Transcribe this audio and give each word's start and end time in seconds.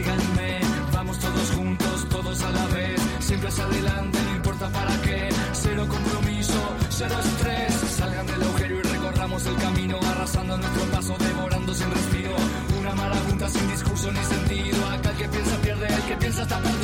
síganme, 0.00 0.60
vamos 0.92 1.18
todos 1.18 1.50
juntos, 1.50 2.08
todos 2.08 2.42
a 2.42 2.50
la 2.50 2.66
vez, 2.68 3.00
siempre 3.20 3.48
hacia 3.48 3.64
adelante, 3.64 4.18
no 4.24 4.36
importa 4.36 4.68
para 4.70 5.02
qué, 5.02 5.28
cero 5.52 5.86
compromiso, 5.88 6.60
cero 6.88 7.16
estrés, 7.22 7.74
salgan 7.98 8.26
del 8.26 8.42
agujero 8.42 8.78
y 8.78 8.82
recorramos 8.82 9.46
el 9.46 9.56
camino, 9.56 9.98
arrasando 10.12 10.56
nuestro 10.56 10.84
paso, 10.84 11.16
devorando 11.18 11.74
sin 11.74 11.90
respiro, 11.90 12.34
una 12.80 12.94
marabunta 12.94 13.48
sin 13.48 13.68
discurso 13.68 14.12
ni 14.12 14.24
sentido, 14.24 14.86
acá 14.88 15.10
el 15.10 15.16
que 15.16 15.28
piensa 15.28 15.56
pierde, 15.58 15.86
el 15.86 16.02
que 16.02 16.16
piensa 16.16 16.42
está 16.42 16.58
perdido, 16.60 16.79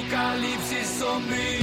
apocalipsis 0.00 0.86
zombie. 0.98 1.60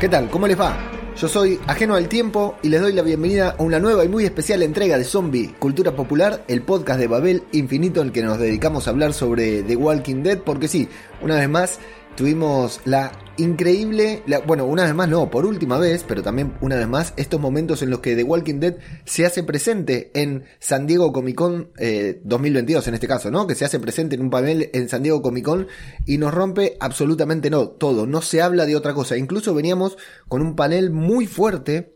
¿Qué 0.00 0.08
tal? 0.08 0.28
¿Cómo 0.28 0.46
les 0.46 0.60
va? 0.60 0.93
Yo 1.16 1.28
soy 1.28 1.60
Ajeno 1.68 1.94
al 1.94 2.08
Tiempo 2.08 2.56
y 2.60 2.70
les 2.70 2.80
doy 2.80 2.92
la 2.92 3.02
bienvenida 3.02 3.54
a 3.56 3.62
una 3.62 3.78
nueva 3.78 4.04
y 4.04 4.08
muy 4.08 4.24
especial 4.24 4.64
entrega 4.64 4.98
de 4.98 5.04
Zombie, 5.04 5.54
Cultura 5.60 5.94
Popular, 5.94 6.42
el 6.48 6.62
podcast 6.62 6.98
de 6.98 7.06
Babel 7.06 7.44
Infinito 7.52 8.00
en 8.00 8.08
el 8.08 8.12
que 8.12 8.22
nos 8.22 8.36
dedicamos 8.36 8.86
a 8.86 8.90
hablar 8.90 9.12
sobre 9.12 9.62
The 9.62 9.76
Walking 9.76 10.24
Dead, 10.24 10.38
porque 10.38 10.66
sí, 10.66 10.88
una 11.22 11.36
vez 11.36 11.48
más 11.48 11.78
tuvimos 12.16 12.80
la 12.84 13.12
increíble, 13.36 14.22
la- 14.26 14.38
bueno, 14.40 14.64
una 14.64 14.84
vez 14.84 14.94
más 14.94 15.08
no, 15.08 15.28
por 15.30 15.44
última 15.44 15.78
vez, 15.78 16.04
pero 16.06 16.22
también 16.22 16.54
una 16.60 16.76
vez 16.76 16.86
más, 16.86 17.14
estos 17.16 17.40
momentos 17.40 17.82
en 17.82 17.90
los 17.90 17.98
que 17.98 18.14
The 18.14 18.22
Walking 18.22 18.60
Dead 18.60 18.76
se 19.04 19.26
hace 19.26 19.42
presente 19.42 20.12
en 20.14 20.44
San 20.60 20.86
Diego 20.86 21.12
Comic 21.12 21.34
Con 21.34 21.70
eh, 21.78 22.20
2022 22.24 22.86
en 22.88 22.94
este 22.94 23.08
caso, 23.08 23.30
¿no? 23.32 23.46
Que 23.46 23.56
se 23.56 23.64
hace 23.64 23.80
presente 23.80 24.14
en 24.14 24.22
un 24.22 24.30
panel 24.30 24.70
en 24.72 24.88
San 24.88 25.02
Diego 25.02 25.20
Comic 25.20 25.44
Con 25.44 25.66
y 26.06 26.18
nos 26.18 26.32
rompe 26.32 26.76
absolutamente 26.78 27.50
no, 27.50 27.68
todo, 27.68 28.06
no 28.06 28.22
se 28.22 28.40
habla 28.40 28.66
de 28.66 28.76
otra 28.76 28.94
cosa, 28.94 29.16
incluso 29.16 29.52
veníamos 29.52 29.98
con 30.28 30.40
un 30.40 30.54
panel 30.54 30.90
muy 30.90 31.26
fuerte 31.26 31.93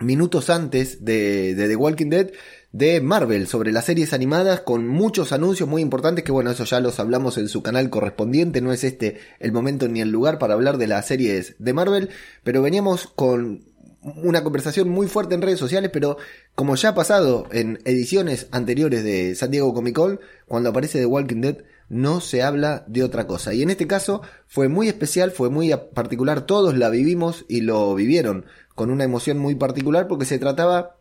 minutos 0.00 0.50
antes 0.50 1.04
de, 1.04 1.54
The 1.56 1.76
Walking 1.76 2.10
Dead 2.10 2.30
de 2.72 3.00
Marvel 3.00 3.46
sobre 3.46 3.72
las 3.72 3.86
series 3.86 4.12
animadas 4.12 4.60
con 4.60 4.86
muchos 4.86 5.32
anuncios 5.32 5.68
muy 5.68 5.82
importantes 5.82 6.24
que 6.24 6.32
bueno, 6.32 6.50
eso 6.50 6.64
ya 6.64 6.80
los 6.80 7.00
hablamos 7.00 7.38
en 7.38 7.48
su 7.48 7.62
canal 7.62 7.90
correspondiente, 7.90 8.60
no 8.60 8.72
es 8.72 8.84
este 8.84 9.18
el 9.40 9.52
momento 9.52 9.88
ni 9.88 10.00
el 10.00 10.10
lugar 10.10 10.38
para 10.38 10.54
hablar 10.54 10.78
de 10.78 10.86
las 10.86 11.06
series 11.06 11.56
de 11.58 11.72
Marvel, 11.72 12.10
pero 12.44 12.62
veníamos 12.62 13.06
con 13.06 13.64
una 14.00 14.44
conversación 14.44 14.88
muy 14.88 15.08
fuerte 15.08 15.34
en 15.34 15.42
redes 15.42 15.58
sociales, 15.58 15.90
pero 15.92 16.18
como 16.54 16.76
ya 16.76 16.90
ha 16.90 16.94
pasado 16.94 17.46
en 17.50 17.80
ediciones 17.84 18.46
anteriores 18.52 19.02
de 19.02 19.34
San 19.34 19.50
Diego 19.50 19.74
Comic 19.74 19.96
Con, 19.96 20.20
cuando 20.46 20.70
aparece 20.70 21.00
The 21.00 21.06
Walking 21.06 21.40
Dead 21.40 21.58
no 21.88 22.20
se 22.20 22.42
habla 22.42 22.84
de 22.86 23.02
otra 23.02 23.26
cosa. 23.26 23.54
Y 23.54 23.62
en 23.62 23.70
este 23.70 23.86
caso 23.86 24.22
fue 24.46 24.68
muy 24.68 24.88
especial, 24.88 25.30
fue 25.30 25.50
muy 25.50 25.72
particular, 25.94 26.42
todos 26.42 26.76
la 26.76 26.90
vivimos 26.90 27.44
y 27.48 27.62
lo 27.62 27.94
vivieron 27.94 28.44
con 28.78 28.90
una 28.92 29.02
emoción 29.02 29.38
muy 29.38 29.56
particular 29.56 30.06
porque 30.06 30.24
se 30.24 30.38
trataba 30.38 30.98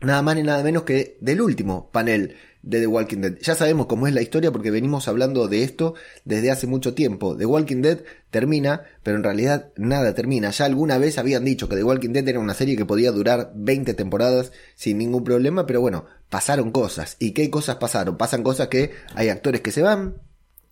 nada 0.00 0.22
más 0.22 0.34
ni 0.34 0.42
nada 0.42 0.62
menos 0.62 0.84
que 0.84 1.18
del 1.20 1.42
último 1.42 1.90
panel 1.92 2.36
de 2.62 2.80
The 2.80 2.86
Walking 2.86 3.18
Dead. 3.18 3.38
Ya 3.42 3.54
sabemos 3.54 3.84
cómo 3.84 4.06
es 4.06 4.14
la 4.14 4.22
historia 4.22 4.50
porque 4.50 4.70
venimos 4.70 5.08
hablando 5.08 5.46
de 5.46 5.62
esto 5.62 5.94
desde 6.24 6.50
hace 6.50 6.66
mucho 6.66 6.94
tiempo. 6.94 7.36
The 7.36 7.44
Walking 7.44 7.82
Dead 7.82 7.98
termina, 8.30 8.84
pero 9.02 9.18
en 9.18 9.24
realidad 9.24 9.72
nada 9.76 10.14
termina. 10.14 10.50
Ya 10.52 10.64
alguna 10.64 10.96
vez 10.96 11.18
habían 11.18 11.44
dicho 11.44 11.68
que 11.68 11.76
The 11.76 11.84
Walking 11.84 12.14
Dead 12.14 12.26
era 12.26 12.40
una 12.40 12.54
serie 12.54 12.78
que 12.78 12.86
podía 12.86 13.12
durar 13.12 13.52
20 13.54 13.92
temporadas 13.92 14.50
sin 14.74 14.96
ningún 14.96 15.22
problema, 15.22 15.66
pero 15.66 15.82
bueno, 15.82 16.06
pasaron 16.30 16.70
cosas. 16.70 17.16
¿Y 17.18 17.32
qué 17.32 17.50
cosas 17.50 17.76
pasaron? 17.76 18.16
Pasan 18.16 18.42
cosas 18.42 18.68
que 18.68 18.92
hay 19.14 19.28
actores 19.28 19.60
que 19.60 19.70
se 19.70 19.82
van, 19.82 20.14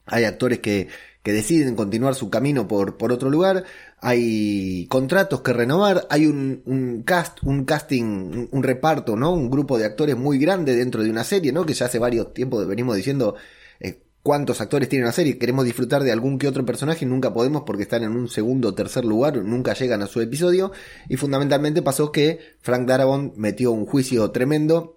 hay 0.06 0.24
actores 0.24 0.60
que, 0.60 0.88
que 1.26 1.32
deciden 1.32 1.74
continuar 1.74 2.14
su 2.14 2.30
camino 2.30 2.68
por, 2.68 2.96
por 2.96 3.10
otro 3.10 3.30
lugar, 3.30 3.64
hay 3.98 4.86
contratos 4.86 5.40
que 5.40 5.52
renovar, 5.52 6.06
hay 6.08 6.26
un, 6.26 6.62
un 6.66 7.02
cast, 7.02 7.42
un 7.42 7.64
casting, 7.64 8.46
un, 8.52 8.62
reparto, 8.62 9.16
¿no? 9.16 9.32
Un 9.32 9.50
grupo 9.50 9.76
de 9.76 9.86
actores 9.86 10.16
muy 10.16 10.38
grande 10.38 10.76
dentro 10.76 11.02
de 11.02 11.10
una 11.10 11.24
serie, 11.24 11.50
¿no? 11.50 11.66
Que 11.66 11.74
ya 11.74 11.86
hace 11.86 11.98
varios 11.98 12.32
tiempos 12.32 12.64
venimos 12.68 12.94
diciendo 12.94 13.34
eh, 13.80 14.04
cuántos 14.22 14.60
actores 14.60 14.88
tiene 14.88 15.04
una 15.04 15.10
serie, 15.10 15.36
queremos 15.36 15.64
disfrutar 15.64 16.04
de 16.04 16.12
algún 16.12 16.38
que 16.38 16.46
otro 16.46 16.64
personaje 16.64 17.04
y 17.04 17.08
nunca 17.08 17.34
podemos 17.34 17.64
porque 17.66 17.82
están 17.82 18.04
en 18.04 18.12
un 18.12 18.28
segundo 18.28 18.68
o 18.68 18.74
tercer 18.74 19.04
lugar, 19.04 19.36
nunca 19.38 19.74
llegan 19.74 20.02
a 20.02 20.06
su 20.06 20.20
episodio, 20.20 20.70
y 21.08 21.16
fundamentalmente 21.16 21.82
pasó 21.82 22.12
que 22.12 22.38
Frank 22.60 22.86
Darabont 22.86 23.34
metió 23.36 23.72
un 23.72 23.84
juicio 23.84 24.30
tremendo 24.30 24.92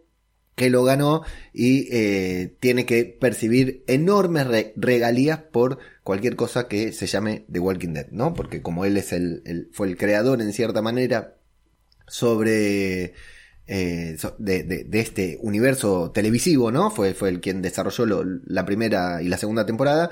que 0.54 0.70
lo 0.70 0.84
ganó 0.84 1.24
y 1.54 1.88
eh, 1.90 2.58
tiene 2.60 2.86
que 2.86 3.06
percibir 3.06 3.86
enormes 3.88 4.46
re- 4.46 4.74
regalías 4.76 5.40
por 5.40 5.80
cualquier 6.10 6.36
cosa 6.36 6.68
que 6.68 6.92
se 6.92 7.06
llame 7.06 7.46
The 7.52 7.60
Walking 7.60 7.94
Dead, 7.94 8.08
¿no? 8.10 8.34
Porque 8.34 8.64
como 8.64 8.84
él 8.84 8.98
es 8.98 9.14
el, 9.14 9.70
fue 9.74 9.86
el 9.88 9.96
creador 9.96 10.42
en 10.42 10.52
cierta 10.54 10.82
manera 10.82 11.36
sobre 12.08 13.14
eh, 13.68 14.18
de, 14.40 14.64
de- 14.64 15.00
este 15.00 15.38
universo 15.44 16.10
televisivo, 16.12 16.72
¿no? 16.72 16.90
Fue, 16.90 17.14
fue 17.14 17.30
el 17.30 17.42
quien 17.42 17.62
desarrolló 17.62 18.08
lo- 18.08 18.24
la 18.48 18.66
primera 18.66 19.22
y 19.22 19.28
la 19.30 19.38
segunda 19.38 19.68
temporada. 19.68 20.10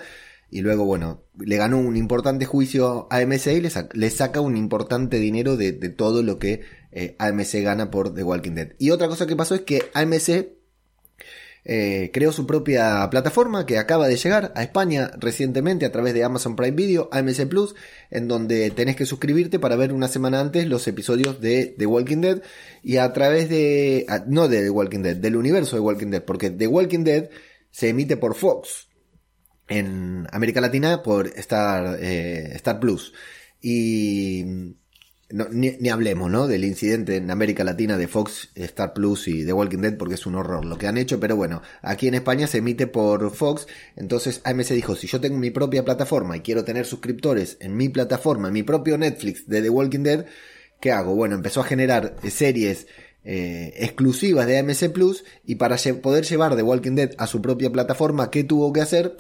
Y 0.52 0.62
luego, 0.62 0.86
bueno, 0.86 1.24
le 1.40 1.58
ganó 1.58 1.80
un 1.80 1.98
importante 1.98 2.46
juicio 2.46 3.08
a 3.10 3.18
AMC 3.18 3.48
y 3.48 3.62
le, 3.62 3.70
sac- 3.70 3.94
le 3.94 4.10
saca 4.12 4.40
un 4.40 4.56
importante 4.56 5.18
dinero 5.18 5.58
de, 5.58 5.72
de 5.72 5.90
todo 5.90 6.22
lo 6.22 6.38
que 6.38 6.62
eh, 6.92 7.16
AMC 7.18 7.64
gana 7.64 7.90
por 7.90 8.14
The 8.14 8.22
Walking 8.24 8.52
Dead. 8.54 8.70
Y 8.78 8.92
otra 8.92 9.08
cosa 9.08 9.26
que 9.26 9.36
pasó 9.36 9.56
es 9.56 9.62
que 9.62 9.82
AMC 9.96 10.57
eh, 11.70 12.12
creó 12.14 12.32
su 12.32 12.48
propia 12.48 13.06
plataforma 13.12 13.66
que 13.66 13.78
acaba 13.78 14.08
de 14.08 14.16
llegar 14.16 14.54
a 14.56 14.64
España 14.64 15.12
recientemente 15.18 15.86
a 15.86 15.92
través 15.92 16.14
de 16.14 16.24
Amazon 16.24 16.56
Prime 16.56 16.72
Video, 16.72 17.10
AMC 17.12 17.46
Plus, 17.50 17.76
en 18.10 18.30
donde 18.30 18.72
tenés 18.72 18.96
que 18.96 19.06
suscribirte 19.06 19.60
para 19.60 19.76
ver 19.76 19.92
una 19.92 20.08
semana 20.08 20.40
antes 20.40 20.66
los 20.66 20.88
episodios 20.88 21.42
de 21.42 21.76
The 21.78 21.86
Walking 21.86 22.22
Dead 22.22 22.42
y 22.84 22.96
a 22.96 23.12
través 23.12 23.50
de, 23.50 24.06
no 24.28 24.48
de 24.48 24.62
The 24.62 24.70
Walking 24.70 25.02
Dead, 25.02 25.18
del 25.18 25.36
universo 25.36 25.76
de 25.76 25.82
Walking 25.82 26.08
Dead, 26.08 26.24
porque 26.24 26.52
The 26.52 26.68
Walking 26.68 27.04
Dead 27.04 27.30
se 27.70 27.90
emite 27.90 28.16
por 28.16 28.36
Fox 28.36 28.88
en 29.68 30.26
América 30.32 30.62
Latina 30.62 31.04
por 31.04 31.28
Star, 31.36 31.98
eh, 32.02 32.54
Star 32.56 32.80
Plus. 32.80 33.14
Y 33.62 34.74
no, 35.30 35.48
ni, 35.50 35.72
ni 35.80 35.90
hablemos, 35.90 36.32
¿no? 36.32 36.48
Del 36.48 36.64
incidente 36.64 37.18
en 37.18 37.30
América 37.32 37.64
Latina 37.64 37.98
de 37.98 38.08
Fox, 38.08 38.50
Star 38.56 38.94
Plus 38.94 39.28
y 39.28 39.46
The 39.46 39.54
Walking 39.54 39.80
Dead 39.80 39.98
porque 39.98 40.16
es 40.16 40.26
un 40.26 40.36
horror 40.36 40.64
lo 40.64 40.78
que 40.78 40.88
han 40.88 40.98
hecho, 40.98 41.20
pero 41.20 41.36
bueno, 41.36 41.62
aquí 41.82 42.08
en 42.08 42.16
España 42.16 42.48
se 42.48 42.60
emite 42.60 42.88
por 42.88 43.32
Fox, 43.32 43.68
entonces 43.96 44.42
AMC 44.46 44.70
dijo, 44.70 44.96
si 44.96 45.08
yo 45.08 45.20
tengo 45.20 45.38
mi 45.38 45.52
propia 45.52 45.84
plataforma 45.84 46.38
y 46.38 46.42
quiero 46.42 46.64
tener 46.64 46.86
suscriptores 46.86 47.58
en 47.60 47.76
mi 47.76 47.90
plataforma, 47.90 48.48
en 48.48 48.54
mi 48.54 48.64
propio 48.64 48.98
Netflix 48.98 49.48
de 49.48 49.62
The 49.62 49.70
Walking 49.70 50.04
Dead, 50.04 50.26
¿qué 50.80 50.92
hago? 50.92 51.14
Bueno, 51.16 51.36
empezó 51.36 51.60
a 51.62 51.66
generar 51.66 52.16
eh, 52.24 52.30
series 52.30 52.88
eh, 53.26 53.74
exclusivas 53.78 54.48
de 54.48 54.60
AMC 54.60 54.94
Plus 54.94 55.26
y 55.46 55.56
para 55.56 55.76
poder 56.02 56.24
llevar 56.24 56.56
The 56.56 56.64
Walking 56.64 56.96
Dead 56.96 57.12
a 57.18 57.28
su 57.28 57.42
propia 57.42 57.70
plataforma, 57.70 58.32
¿qué 58.32 58.46
tuvo 58.46 58.72
que 58.72 58.80
hacer? 58.80 59.18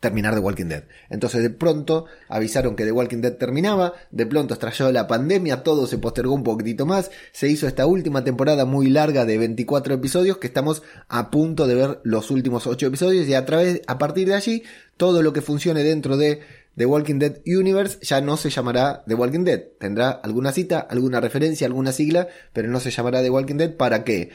Terminar 0.00 0.34
The 0.34 0.40
Walking 0.40 0.66
Dead. 0.66 0.84
Entonces 1.10 1.42
de 1.42 1.50
pronto 1.50 2.06
avisaron 2.28 2.74
que 2.74 2.84
The 2.84 2.92
Walking 2.92 3.20
Dead 3.20 3.34
terminaba, 3.34 3.92
de 4.10 4.26
pronto 4.26 4.54
estalló 4.54 4.90
la 4.90 5.06
pandemia, 5.06 5.62
todo 5.62 5.86
se 5.86 5.98
postergó 5.98 6.34
un 6.34 6.42
poquitito 6.42 6.86
más, 6.86 7.10
se 7.32 7.48
hizo 7.48 7.66
esta 7.66 7.86
última 7.86 8.24
temporada 8.24 8.64
muy 8.64 8.88
larga 8.88 9.26
de 9.26 9.38
24 9.38 9.94
episodios 9.94 10.38
que 10.38 10.46
estamos 10.46 10.82
a 11.08 11.30
punto 11.30 11.66
de 11.66 11.74
ver 11.74 12.00
los 12.02 12.30
últimos 12.30 12.66
8 12.66 12.86
episodios 12.86 13.28
y 13.28 13.34
a 13.34 13.44
través 13.44 13.82
a 13.86 13.98
partir 13.98 14.28
de 14.28 14.34
allí 14.34 14.62
todo 14.96 15.22
lo 15.22 15.32
que 15.32 15.42
funcione 15.42 15.82
dentro 15.82 16.16
de 16.16 16.40
The 16.76 16.86
Walking 16.86 17.18
Dead 17.18 17.40
Universe 17.44 17.98
ya 18.00 18.20
no 18.20 18.36
se 18.36 18.48
llamará 18.48 19.04
The 19.06 19.14
Walking 19.14 19.44
Dead. 19.44 19.62
Tendrá 19.78 20.10
alguna 20.10 20.52
cita, 20.52 20.78
alguna 20.78 21.20
referencia, 21.20 21.66
alguna 21.66 21.92
sigla, 21.92 22.28
pero 22.52 22.68
no 22.68 22.80
se 22.80 22.90
llamará 22.90 23.20
The 23.20 23.30
Walking 23.30 23.56
Dead 23.56 23.76
para 23.76 24.04
que 24.04 24.30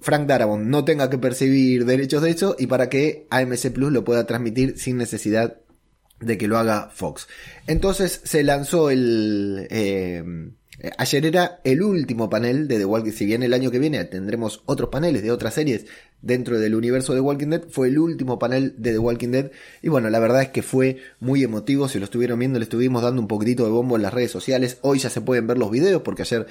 Frank 0.00 0.26
Darabont 0.26 0.66
no 0.66 0.84
tenga 0.84 1.08
que 1.10 1.18
percibir 1.18 1.84
derechos 1.84 2.22
de 2.22 2.30
eso 2.30 2.56
y 2.58 2.66
para 2.66 2.88
que 2.88 3.26
AMC 3.30 3.70
Plus 3.72 3.92
lo 3.92 4.04
pueda 4.04 4.26
transmitir 4.26 4.78
sin 4.78 4.96
necesidad 4.96 5.58
de 6.18 6.38
que 6.38 6.48
lo 6.48 6.58
haga 6.58 6.90
Fox. 6.92 7.28
Entonces 7.66 8.20
se 8.24 8.42
lanzó 8.42 8.90
el... 8.90 9.66
Eh, 9.70 10.24
ayer 10.98 11.26
era 11.26 11.60
el 11.64 11.82
último 11.82 12.28
panel 12.28 12.66
de 12.66 12.78
The 12.78 12.84
Walking 12.84 13.10
Dead. 13.10 13.16
Si 13.16 13.26
bien 13.26 13.42
el 13.42 13.54
año 13.54 13.70
que 13.70 13.78
viene 13.78 14.04
tendremos 14.04 14.62
otros 14.66 14.90
paneles 14.90 15.22
de 15.22 15.30
otras 15.30 15.54
series 15.54 15.86
dentro 16.20 16.58
del 16.58 16.74
universo 16.74 17.12
de 17.12 17.18
The 17.18 17.22
Walking 17.22 17.48
Dead, 17.48 17.62
fue 17.70 17.88
el 17.88 17.98
último 17.98 18.38
panel 18.38 18.74
de 18.78 18.92
The 18.92 18.98
Walking 18.98 19.28
Dead. 19.28 19.50
Y 19.82 19.88
bueno, 19.88 20.10
la 20.10 20.18
verdad 20.18 20.42
es 20.42 20.48
que 20.48 20.62
fue 20.62 20.98
muy 21.20 21.44
emotivo. 21.44 21.88
Si 21.88 21.98
lo 21.98 22.04
estuvieron 22.04 22.38
viendo, 22.38 22.58
le 22.58 22.64
estuvimos 22.64 23.02
dando 23.02 23.22
un 23.22 23.28
poquitito 23.28 23.64
de 23.64 23.70
bombo 23.70 23.96
en 23.96 24.02
las 24.02 24.12
redes 24.12 24.30
sociales. 24.30 24.78
Hoy 24.82 24.98
ya 24.98 25.10
se 25.10 25.20
pueden 25.20 25.46
ver 25.46 25.58
los 25.58 25.70
videos 25.70 26.02
porque 26.02 26.22
ayer 26.22 26.46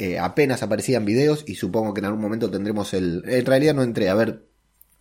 eh, 0.00 0.18
apenas 0.18 0.62
aparecían 0.62 1.04
videos 1.04 1.44
y 1.46 1.56
supongo 1.56 1.92
que 1.92 2.00
en 2.00 2.06
algún 2.06 2.22
momento 2.22 2.50
tendremos 2.50 2.94
el... 2.94 3.22
En 3.26 3.44
realidad 3.44 3.74
no 3.74 3.82
entré 3.82 4.08
a 4.08 4.14
ver 4.14 4.49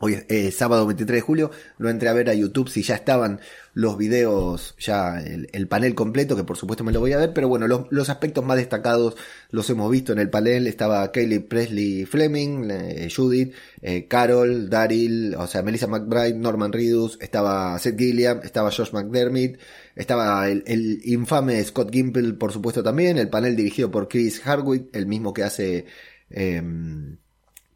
Hoy 0.02 0.14
es 0.14 0.26
eh, 0.30 0.52
sábado 0.52 0.86
23 0.86 1.18
de 1.18 1.22
julio, 1.22 1.52
lo 1.78 1.90
entré 1.90 2.08
a 2.08 2.14
ver 2.14 2.30
a 2.30 2.34
YouTube 2.34 2.70
si 2.70 2.84
ya 2.84 2.96
estaban 2.96 3.42
los 3.74 3.98
videos, 3.98 4.74
ya 4.80 5.20
el, 5.20 5.68
panel 5.68 5.94
completo, 5.94 6.38
que 6.38 6.46
por 6.46 6.56
supuesto 6.56 6.86
me 6.86 6.94
lo 6.94 7.02
voy 7.02 7.12
a 7.12 7.18
ver, 7.18 7.34
pero 7.34 7.50
bueno, 7.50 7.68
los, 7.68 8.10
aspectos 8.10 8.46
más 8.46 8.56
destacados 8.56 9.18
los 9.52 9.70
hemos 9.70 9.92
visto 9.92 10.14
en 10.14 10.20
el 10.20 10.30
panel. 10.30 10.68
Estaba 10.68 11.12
Kaylee 11.12 11.42
Presley 11.42 12.06
Fleming, 12.06 12.70
eh, 12.72 13.10
Judith, 13.14 13.54
eh, 13.82 14.08
Carol, 14.08 14.70
Daryl, 14.70 15.36
o 15.36 15.48
sea, 15.48 15.64
Melissa 15.64 15.88
McBride, 15.88 16.36
Norman 16.36 16.72
Reedus, 16.72 17.18
estaba 17.20 17.78
Seth 17.78 18.00
Gilliam, 18.00 18.40
estaba 18.42 18.72
Josh 18.72 18.94
McDermott, 18.94 19.60
estaba 19.98 20.48
el, 20.48 20.64
el, 20.66 21.02
infame 21.04 21.62
Scott 21.66 21.92
Gimple, 21.92 22.36
por 22.36 22.54
supuesto 22.54 22.82
también, 22.82 23.18
el 23.18 23.28
panel 23.28 23.58
dirigido 23.58 23.92
por 23.92 24.08
Chris 24.08 24.40
Hardwick, 24.40 24.96
el 24.96 25.08
mismo 25.08 25.34
que 25.34 25.44
hace... 25.44 25.86
Eh, 26.30 26.62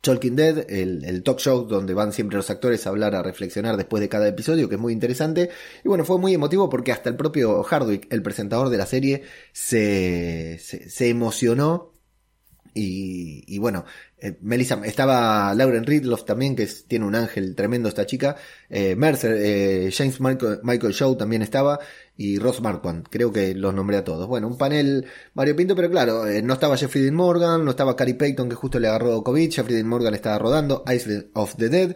Talking 0.04 0.36
Dead, 0.36 0.70
el, 0.70 1.24
talk 1.24 1.40
show 1.40 1.66
donde 1.66 1.94
van 1.94 2.12
siempre 2.12 2.36
los 2.36 2.50
actores 2.50 2.86
a 2.86 2.90
hablar, 2.90 3.16
a 3.16 3.24
reflexionar 3.24 3.78
después 3.78 4.02
de 4.02 4.10
cada 4.10 4.28
episodio, 4.28 4.68
que 4.68 4.76
es 4.76 4.82
muy 4.82 4.92
interesante. 4.92 5.50
Y 5.82 5.88
bueno, 5.88 6.04
fue 6.04 6.20
muy 6.20 6.34
emotivo 6.34 6.70
porque 6.70 6.92
hasta 6.92 7.10
el 7.10 7.16
propio 7.16 7.64
Hardwick, 7.64 8.12
el 8.12 8.22
presentador 8.22 8.68
de 8.68 8.78
la 8.78 8.86
serie, 8.86 9.24
se, 9.54 10.60
se, 10.60 11.08
emocionó. 11.08 11.94
Y, 12.74 13.46
y 13.48 13.60
bueno, 13.60 13.86
eh, 14.24 14.38
Melissa, 14.40 14.80
estaba 14.86 15.54
Lauren 15.54 15.86
Ridloff 15.86 16.24
también, 16.24 16.56
que 16.56 16.66
tiene 16.88 17.06
un 17.06 17.14
ángel 17.14 17.56
tremendo 17.56 17.90
esta 17.90 18.06
chica. 18.06 18.38
Eh, 18.70 18.96
Mercer, 18.96 19.36
eh, 19.38 19.92
James 19.92 20.22
Michael, 20.22 20.62
Michael 20.64 20.94
Show 20.94 21.18
también 21.18 21.42
estaba. 21.42 21.78
Y 22.16 22.40
Ross 22.40 22.62
Marquand, 22.62 23.06
creo 23.10 23.34
que 23.34 23.54
los 23.54 23.74
nombré 23.74 23.98
a 23.98 24.06
todos. 24.06 24.26
Bueno, 24.28 24.48
un 24.48 24.58
panel 24.58 25.08
variopinto, 25.34 25.76
pero 25.76 25.90
claro, 25.90 26.24
no 26.42 26.54
estaba 26.54 26.78
Jeffrey 26.78 27.04
Dean 27.04 27.16
Morgan, 27.16 27.66
no 27.66 27.72
estaba 27.72 27.98
Carrie 27.98 28.16
Payton, 28.16 28.48
que 28.48 28.56
justo 28.56 28.80
le 28.80 28.88
agarró 28.88 29.22
COVID. 29.24 29.52
Jeffrey 29.52 29.76
Dean 29.76 29.88
Morgan 29.90 30.14
estaba 30.14 30.40
rodando. 30.40 30.86
Ice 30.96 31.28
of 31.34 31.56
the 31.58 31.68
Dead. 31.68 31.96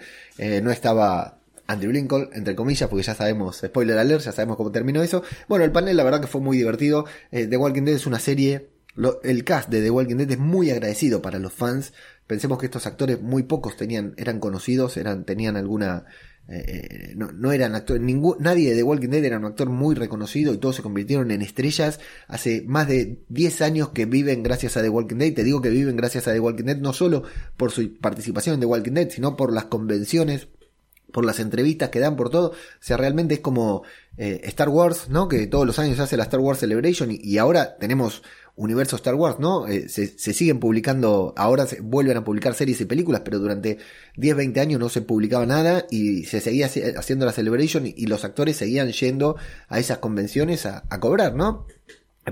no 0.62 0.72
estaba 0.72 1.40
Andrew 1.68 1.94
Lincoln, 1.94 2.30
entre 2.34 2.56
comillas, 2.56 2.90
porque 2.90 3.04
ya 3.04 3.16
sabemos, 3.16 3.62
spoiler 3.66 3.98
alert, 3.98 4.24
ya 4.24 4.34
sabemos 4.34 4.58
cómo 4.58 4.72
terminó 4.72 5.02
eso. 5.02 5.24
Bueno, 5.48 5.64
el 5.64 5.72
panel 5.72 5.96
la 5.96 6.04
verdad 6.04 6.20
que 6.20 6.28
fue 6.28 6.42
muy 6.42 6.58
divertido. 6.58 7.06
The 7.32 7.56
Walking 7.56 7.84
Dead 7.84 7.96
es 7.96 8.08
una 8.08 8.20
serie 8.20 8.77
el 9.24 9.44
cast 9.44 9.70
de 9.70 9.82
The 9.82 9.92
Walking 9.92 10.16
Dead 10.16 10.32
es 10.32 10.40
muy 10.40 10.72
agradecido 10.72 11.22
para 11.22 11.40
los 11.40 11.54
fans 11.54 11.94
Pensemos 12.28 12.60
que 12.60 12.66
estos 12.66 12.86
actores 12.86 13.22
muy 13.22 13.44
pocos 13.44 13.78
tenían, 13.78 14.14
eran 14.18 14.42
conocidos, 14.42 14.98
eran, 14.98 15.24
tenían 15.24 15.56
alguna, 15.56 16.04
eh, 16.50 16.66
eh, 16.68 17.14
no, 17.16 17.32
no, 17.32 17.54
eran 17.54 17.74
actores, 17.74 18.04
ningún, 18.04 18.36
nadie 18.40 18.72
de 18.72 18.76
The 18.76 18.84
Walking 18.84 19.08
Dead 19.08 19.24
era 19.24 19.38
un 19.40 19.46
actor 19.46 19.70
muy 19.70 19.96
reconocido 19.96 20.54
y 20.54 20.58
todos 20.58 20.76
se 20.76 20.82
convirtieron 20.82 21.32
en 21.32 21.42
estrellas. 21.42 22.02
Hace 22.28 22.64
más 22.68 22.90
de 22.90 23.24
10 23.30 23.62
años 23.62 23.90
que 23.90 24.06
viven 24.06 24.44
gracias 24.44 24.76
a 24.76 24.82
The 24.82 24.90
Walking 24.90 25.16
Dead. 25.16 25.34
Te 25.34 25.46
digo 25.46 25.62
que 25.62 25.70
viven 25.70 25.96
gracias 25.96 26.28
a 26.28 26.34
The 26.34 26.42
Walking 26.42 26.66
Dead 26.66 26.78
no 26.78 26.92
solo 26.92 27.24
por 27.56 27.72
su 27.72 27.98
participación 27.98 28.56
en 28.56 28.60
The 28.60 28.66
Walking 28.66 28.92
Dead, 28.92 29.10
sino 29.10 29.38
por 29.38 29.54
las 29.54 29.66
convenciones, 29.66 30.50
por 31.14 31.24
las 31.24 31.40
entrevistas 31.40 31.92
que 31.92 32.02
dan, 32.02 32.18
por 32.18 32.30
todo. 32.30 32.50
O 32.50 32.56
sea, 32.82 32.98
realmente 32.98 33.36
es 33.36 33.40
como 33.40 33.84
eh, 34.18 34.42
Star 34.44 34.68
Wars, 34.68 35.08
¿no? 35.08 35.30
Que 35.30 35.48
todos 35.48 35.66
los 35.66 35.80
años 35.80 35.98
hace 36.02 36.18
la 36.18 36.24
Star 36.24 36.42
Wars 36.42 36.60
Celebration 36.60 37.08
y 37.10 37.38
ahora 37.38 37.78
tenemos 37.78 38.22
universo 38.58 38.96
Star 38.96 39.16
Wars, 39.16 39.40
¿no? 39.40 39.68
Eh, 39.68 39.88
se, 39.88 40.08
siguen 40.18 40.60
publicando, 40.60 41.34
ahora 41.38 41.68
se 41.68 41.80
vuelven 41.80 42.18
a 42.18 42.24
publicar 42.24 42.56
series 42.56 42.82
y 42.82 42.86
películas, 42.86 43.22
pero 43.24 43.40
durante 43.40 43.78
10, 44.18 44.36
20 44.36 44.60
años 44.60 44.80
no 44.80 44.90
se 44.90 45.02
publicaba 45.02 45.46
nada 45.46 45.86
y 45.90 46.26
se 46.26 46.42
seguía 46.42 46.70
haciendo 46.98 47.26
la 47.26 47.32
Celebration 47.32 47.86
y, 47.86 48.08
los 48.08 48.26
actores 48.26 48.58
seguían 48.58 48.92
yendo 48.92 49.36
a 49.68 49.80
esas 49.80 50.00
convenciones 50.00 50.66
a, 50.66 50.84
cobrar, 51.00 51.36
¿no? 51.36 51.68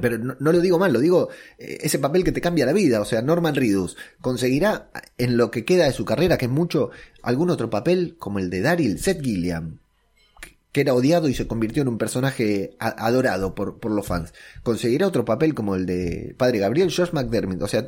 Pero 0.02 0.18
no, 0.18 0.36
lo 0.40 0.60
digo 0.60 0.80
mal, 0.80 0.92
lo 0.92 1.00
digo 1.00 1.30
eh, 1.58 1.78
ese 1.82 2.00
papel 2.00 2.24
que 2.24 2.32
te 2.32 2.42
cambia 2.42 2.66
la 2.66 2.74
vida. 2.74 3.00
O 3.00 3.06
sea, 3.06 3.22
Norman 3.22 3.56
Reedus 3.56 3.96
conseguirá 4.20 4.90
en 5.18 5.38
lo 5.38 5.52
que 5.52 5.64
queda 5.64 5.86
de 5.86 5.94
su 5.94 6.06
carrera, 6.06 6.38
que 6.38 6.46
es 6.46 6.52
mucho, 6.52 6.90
algún 7.22 7.50
otro 7.50 7.70
papel 7.70 8.16
como 8.18 8.40
el 8.40 8.50
de 8.50 8.62
Daryl, 8.62 9.00
Seth 9.00 9.22
Gilliam, 9.22 9.80
que 10.76 10.82
era 10.82 10.94
odiado 10.94 11.30
y 11.30 11.34
se 11.34 11.48
convirtió 11.48 11.84
en 11.84 11.88
un 11.88 11.98
personaje 11.98 12.76
adorado 12.80 13.56
por, 13.56 13.80
por, 13.80 13.92
los 13.92 14.06
fans. 14.06 14.34
Conseguirá 14.62 15.08
otro 15.08 15.24
papel 15.24 15.54
como 15.54 15.76
el 15.76 15.86
de 15.86 16.36
Padre 16.38 16.60
Gabriel, 16.60 16.94
Josh 16.94 17.14
McDermott. 17.14 17.62
O 17.62 17.68
sea, 17.70 17.86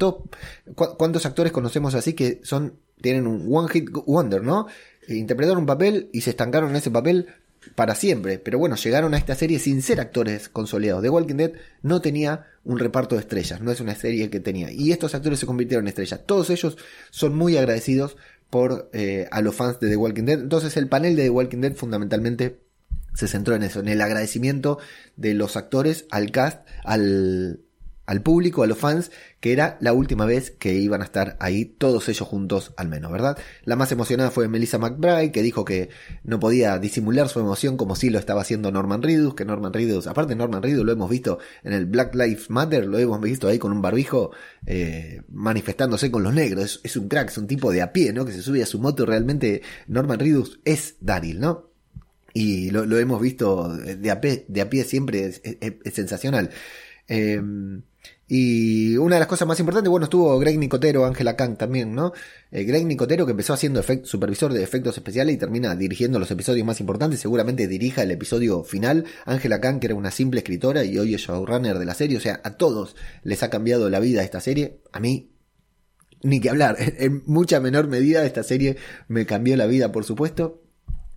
¿cuántos 0.74 1.26
actores 1.26 1.52
conocemos 1.52 1.96
así 1.96 2.14
que 2.14 2.40
son, 2.46 2.80
tienen 3.02 3.28
un 3.28 3.46
one 3.54 3.68
hit 3.68 3.90
wonder, 4.06 4.42
¿no? 4.42 4.68
E 5.06 5.16
interpretaron 5.16 5.64
un 5.64 5.66
papel 5.66 6.10
y 6.14 6.22
se 6.22 6.30
estancaron 6.30 6.70
en 6.70 6.78
ese 6.78 6.90
papel 6.90 7.28
para 7.76 7.94
siempre. 7.94 8.40
Pero 8.40 8.58
bueno, 8.58 8.78
llegaron 8.78 9.14
a 9.14 9.18
esta 9.18 9.36
serie 9.36 9.60
sin 9.60 9.82
ser 9.82 10.00
actores 10.00 10.48
consolidados. 10.48 11.04
The 11.04 11.10
Walking 11.10 11.36
Dead 11.36 11.52
no 11.82 12.00
tenía 12.00 12.46
un 12.64 12.80
reparto 12.80 13.16
de 13.16 13.22
estrellas, 13.22 13.60
no 13.60 13.70
es 13.70 13.82
una 13.82 13.96
serie 13.96 14.30
que 14.30 14.40
tenía. 14.40 14.72
Y 14.72 14.94
estos 14.94 15.14
actores 15.14 15.40
se 15.40 15.46
convirtieron 15.46 15.84
en 15.84 15.90
estrellas. 15.90 16.22
Todos 16.26 16.50
ellos 16.52 16.78
son 17.12 17.36
muy 17.36 17.58
agradecidos 17.58 18.16
por 18.50 18.90
eh, 18.94 19.28
a 19.30 19.42
los 19.42 19.56
fans 19.56 19.82
de 19.82 19.90
The 19.90 19.98
Walking 19.98 20.24
Dead. 20.24 20.40
Entonces 20.40 20.78
el 20.78 20.88
panel 20.88 21.18
de 21.18 21.24
The 21.24 21.30
Walking 21.32 21.60
Dead 21.60 21.74
fundamentalmente 21.74 22.66
se 23.18 23.28
centró 23.28 23.56
en 23.56 23.64
eso, 23.64 23.80
en 23.80 23.88
el 23.88 24.00
agradecimiento 24.00 24.78
de 25.16 25.34
los 25.34 25.58
actores 25.58 26.06
al 26.12 26.30
cast, 26.30 26.60
al, 26.84 27.64
público, 28.24 28.62
a 28.62 28.68
los 28.68 28.78
fans, 28.78 29.10
que 29.40 29.54
era 29.54 29.76
la 29.82 29.92
última 29.92 30.28
vez 30.28 30.52
que 30.52 30.76
iban 30.76 31.02
a 31.02 31.06
estar 31.06 31.36
ahí 31.40 31.66
todos 31.66 32.10
ellos 32.10 32.28
juntos 32.28 32.74
al 32.78 32.90
menos, 32.90 33.12
¿verdad? 33.12 33.36
La 33.64 33.76
más 33.76 33.92
emocionada 33.92 34.30
fue 34.30 34.48
Melissa 34.48 34.78
McBride, 34.78 35.32
que 35.32 35.42
dijo 35.42 35.66
que 35.66 35.90
no 36.24 36.40
podía 36.40 36.78
disimular 36.78 37.28
su 37.28 37.40
emoción 37.40 37.76
como 37.76 37.96
si 37.96 38.12
lo 38.12 38.20
estaba 38.20 38.42
haciendo 38.42 38.72
Norman 38.72 39.02
Reedus, 39.02 39.34
que 39.34 39.46
Norman 39.46 39.74
Reedus, 39.74 40.06
aparte 40.06 40.36
Norman 40.36 40.62
Reedus 40.62 40.86
lo 40.86 40.92
hemos 40.92 41.10
visto 41.10 41.40
en 41.64 41.74
el 41.74 41.88
Black 41.88 42.14
Lives 42.14 42.52
Matter, 42.52 42.86
lo 42.86 43.00
hemos 43.00 43.20
visto 43.20 43.48
ahí 43.48 43.58
con 43.58 43.72
un 43.72 43.82
barbijo 43.82 44.30
eh, 44.68 45.24
manifestándose 45.30 46.12
con 46.12 46.22
los 46.22 46.36
negros, 46.36 46.64
es, 46.64 46.80
es, 46.84 46.96
un 46.98 47.08
crack, 47.08 47.30
es 47.30 47.38
un 47.40 47.48
tipo 47.48 47.72
de 47.72 47.82
a 47.82 47.92
pie, 47.92 48.14
¿no? 48.14 48.26
Que 48.26 48.32
se 48.32 48.44
sube 48.44 48.62
a 48.62 48.68
su 48.68 48.78
moto, 48.78 49.08
realmente 49.08 49.64
Norman 49.88 50.20
Reedus 50.20 50.60
es 50.66 50.98
Daryl, 51.02 51.40
¿no? 51.40 51.67
Y 52.40 52.70
lo, 52.70 53.00
hemos 53.00 53.20
visto 53.20 53.68
de 53.68 54.12
a 54.12 54.22
pie, 54.22 54.84
siempre, 54.84 55.26
es, 55.26 55.42
sensacional. 55.92 56.52
Em, 57.08 57.82
y 58.28 58.96
una 58.98 59.16
de 59.16 59.22
las 59.22 59.28
cosas 59.28 59.48
más 59.48 59.60
importantes, 59.60 59.90
bueno, 59.90 60.04
estuvo 60.04 60.38
Greg 60.38 60.60
Nicotero, 60.60 61.08
Ángela 61.08 61.36
Kang 61.36 61.58
también, 61.58 61.96
¿no? 61.96 62.14
Eh, 62.52 62.64
Greg 62.64 62.86
Nicotero 62.86 63.26
que 63.26 63.32
empezó 63.32 63.54
haciendo 63.54 63.82
supervisor 64.04 64.54
de 64.54 64.62
efectos 64.62 64.96
especiales 64.98 65.34
y 65.34 65.40
termina 65.40 65.76
dirigiendo 65.76 66.20
los 66.20 66.30
episodios 66.30 66.64
más 66.64 66.80
importantes, 66.80 67.22
seguramente 67.22 67.68
dirija 67.68 68.04
el 68.04 68.12
episodio 68.12 68.64
final. 68.64 69.06
Ángela 69.26 69.60
Kang 69.60 69.80
que 69.80 69.88
era 69.88 69.96
una 69.96 70.12
simple 70.12 70.42
escritora 70.42 70.84
y 70.84 71.00
hoy 71.00 71.16
es 71.16 71.22
showrunner 71.22 71.80
de 71.80 71.86
la 71.86 71.96
serie, 71.96 72.18
o 72.18 72.22
sea, 72.22 72.40
a 72.44 72.56
todos 72.56 72.96
les 73.24 73.42
ha 73.42 73.50
cambiado 73.50 73.90
la 73.90 74.00
vida 74.00 74.22
esta 74.22 74.42
serie. 74.42 74.82
A 74.92 75.00
mí, 75.00 75.32
ni 76.22 76.40
que 76.40 76.52
hablar, 76.52 76.76
en 76.80 77.24
mucha 77.26 77.60
menor 77.60 77.88
medida 77.88 78.24
esta 78.24 78.44
serie 78.44 78.78
me 79.08 79.26
cambió 79.26 79.58
la 79.58 79.66
vida, 79.66 79.92
por 79.92 80.04
supuesto. 80.04 80.67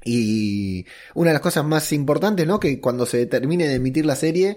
Y 0.04 0.86
una 1.14 1.30
de 1.30 1.34
las 1.34 1.42
cosas 1.42 1.64
más 1.64 1.92
importantes, 1.92 2.46
¿no? 2.46 2.58
Que 2.58 2.80
cuando 2.80 3.06
se 3.06 3.26
termine 3.26 3.68
de 3.68 3.74
emitir 3.74 4.06
la 4.06 4.16
serie, 4.16 4.56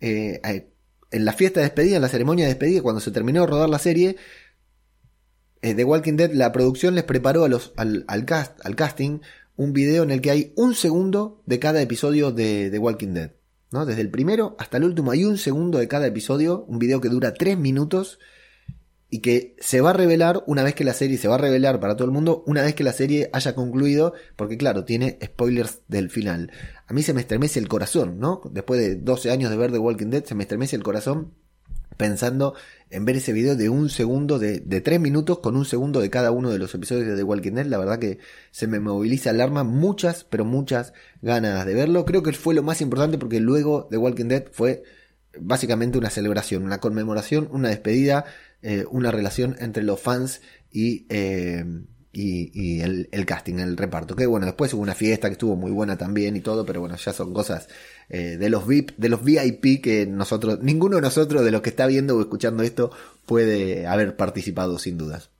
eh, 0.00 0.40
en 1.10 1.24
la 1.24 1.32
fiesta 1.32 1.60
de 1.60 1.66
despedida, 1.66 1.96
en 1.96 2.02
la 2.02 2.08
ceremonia 2.08 2.44
de 2.44 2.50
despedida, 2.50 2.82
cuando 2.82 3.00
se 3.00 3.10
terminó 3.10 3.42
de 3.42 3.46
rodar 3.46 3.68
la 3.68 3.78
serie, 3.78 4.16
eh, 5.62 5.74
The 5.74 5.84
Walking 5.84 6.16
Dead, 6.16 6.32
la 6.32 6.52
producción 6.52 6.94
les 6.94 7.04
preparó 7.04 7.44
a 7.44 7.48
los, 7.48 7.72
al, 7.76 8.04
cast, 8.26 8.64
al 8.64 8.76
casting 8.76 9.20
un 9.56 9.72
video 9.72 10.02
en 10.02 10.10
el 10.10 10.20
que 10.20 10.30
hay 10.30 10.52
un 10.56 10.74
segundo 10.74 11.42
de 11.46 11.58
cada 11.58 11.80
episodio 11.80 12.32
de 12.32 12.76
Walking 12.78 13.14
Dead. 13.14 13.32
¿no? 13.72 13.86
Desde 13.86 14.02
el 14.02 14.10
primero 14.10 14.54
hasta 14.58 14.76
el 14.76 14.84
último 14.84 15.10
hay 15.10 15.24
un 15.24 15.38
segundo 15.38 15.78
de 15.78 15.88
cada 15.88 16.06
episodio, 16.06 16.64
un 16.68 16.78
video 16.78 17.00
que 17.00 17.08
dura 17.08 17.34
tres 17.34 17.58
minutos 17.58 18.18
y 19.14 19.18
que 19.18 19.54
se 19.60 19.82
va 19.82 19.90
a 19.90 19.92
revelar 19.92 20.42
una 20.46 20.62
vez 20.62 20.74
que 20.74 20.84
la 20.84 20.94
serie 20.94 21.18
se 21.18 21.28
va 21.28 21.34
a 21.34 21.38
revelar 21.38 21.78
para 21.80 21.96
todo 21.96 22.06
el 22.06 22.12
mundo, 22.12 22.42
una 22.46 22.62
vez 22.62 22.74
que 22.74 22.82
la 22.82 22.94
serie 22.94 23.28
haya 23.34 23.54
concluido, 23.54 24.14
porque 24.36 24.56
claro, 24.56 24.86
tiene 24.86 25.18
spoilers 25.22 25.82
del 25.86 26.08
final. 26.08 26.50
A 26.86 26.94
mí 26.94 27.02
se 27.02 27.12
me 27.12 27.20
estremece 27.20 27.58
el 27.58 27.68
corazón, 27.68 28.18
¿no? 28.18 28.40
Después 28.50 28.80
de 28.80 28.96
12 28.96 29.30
años 29.30 29.50
de 29.50 29.58
ver 29.58 29.70
The 29.70 29.76
Walking 29.76 30.06
Dead, 30.06 30.24
se 30.24 30.34
me 30.34 30.44
estremece 30.44 30.76
el 30.76 30.82
corazón 30.82 31.34
pensando 31.98 32.54
en 32.88 33.04
ver 33.04 33.16
ese 33.16 33.34
video 33.34 33.54
de 33.54 33.68
un 33.68 33.90
segundo, 33.90 34.38
de, 34.38 34.60
de 34.60 34.80
tres 34.80 34.98
minutos 34.98 35.40
con 35.40 35.56
un 35.56 35.66
segundo 35.66 36.00
de 36.00 36.08
cada 36.08 36.30
uno 36.30 36.48
de 36.48 36.58
los 36.58 36.74
episodios 36.74 37.06
de 37.06 37.14
The 37.14 37.22
Walking 37.22 37.52
Dead. 37.52 37.66
La 37.66 37.76
verdad 37.76 37.98
que 37.98 38.18
se 38.50 38.66
me 38.66 38.80
moviliza 38.80 39.28
el 39.28 39.42
arma, 39.42 39.62
muchas, 39.62 40.24
pero 40.24 40.46
muchas 40.46 40.94
ganas 41.20 41.66
de 41.66 41.74
verlo. 41.74 42.06
Creo 42.06 42.22
que 42.22 42.32
fue 42.32 42.54
lo 42.54 42.62
más 42.62 42.80
importante 42.80 43.18
porque 43.18 43.40
luego 43.40 43.88
The 43.90 43.98
Walking 43.98 44.28
Dead 44.28 44.44
fue 44.52 44.84
básicamente 45.38 45.98
una 45.98 46.08
celebración, 46.08 46.62
una 46.62 46.78
conmemoración, 46.78 47.48
una 47.52 47.68
despedida 47.68 48.24
eh, 48.62 48.84
una 48.90 49.10
relación 49.10 49.56
entre 49.58 49.82
los 49.82 50.00
fans 50.00 50.40
y, 50.70 51.06
eh, 51.08 51.64
y, 52.12 52.80
el, 52.80 53.26
casting, 53.26 53.58
el 53.58 53.76
reparto. 53.76 54.14
Que 54.14 54.26
bueno, 54.26 54.46
después 54.46 54.72
hubo 54.74 54.82
una 54.82 54.94
fiesta 54.94 55.28
que 55.28 55.32
estuvo 55.32 55.56
muy 55.56 55.70
buena 55.70 55.96
también 55.96 56.36
y 56.36 56.40
todo, 56.40 56.64
pero 56.64 56.80
bueno, 56.80 56.96
ya 56.96 57.12
son 57.12 57.32
cosas 57.32 57.68
eh, 58.08 58.36
de 58.38 58.50
los 58.50 58.66
VIP, 58.66 58.92
de 58.96 59.08
los 59.08 59.24
VIP 59.24 59.82
que 59.82 60.06
nosotros, 60.06 60.60
ninguno 60.60 60.96
de 60.96 61.02
nosotros 61.02 61.44
de 61.44 61.50
los 61.50 61.62
que 61.62 61.70
está 61.70 61.86
viendo 61.86 62.16
o 62.16 62.20
escuchando 62.20 62.62
esto 62.62 62.92
puede 63.26 63.86
haber 63.86 64.16
participado 64.16 64.78
sin 64.78 64.98
dudas. 64.98 65.30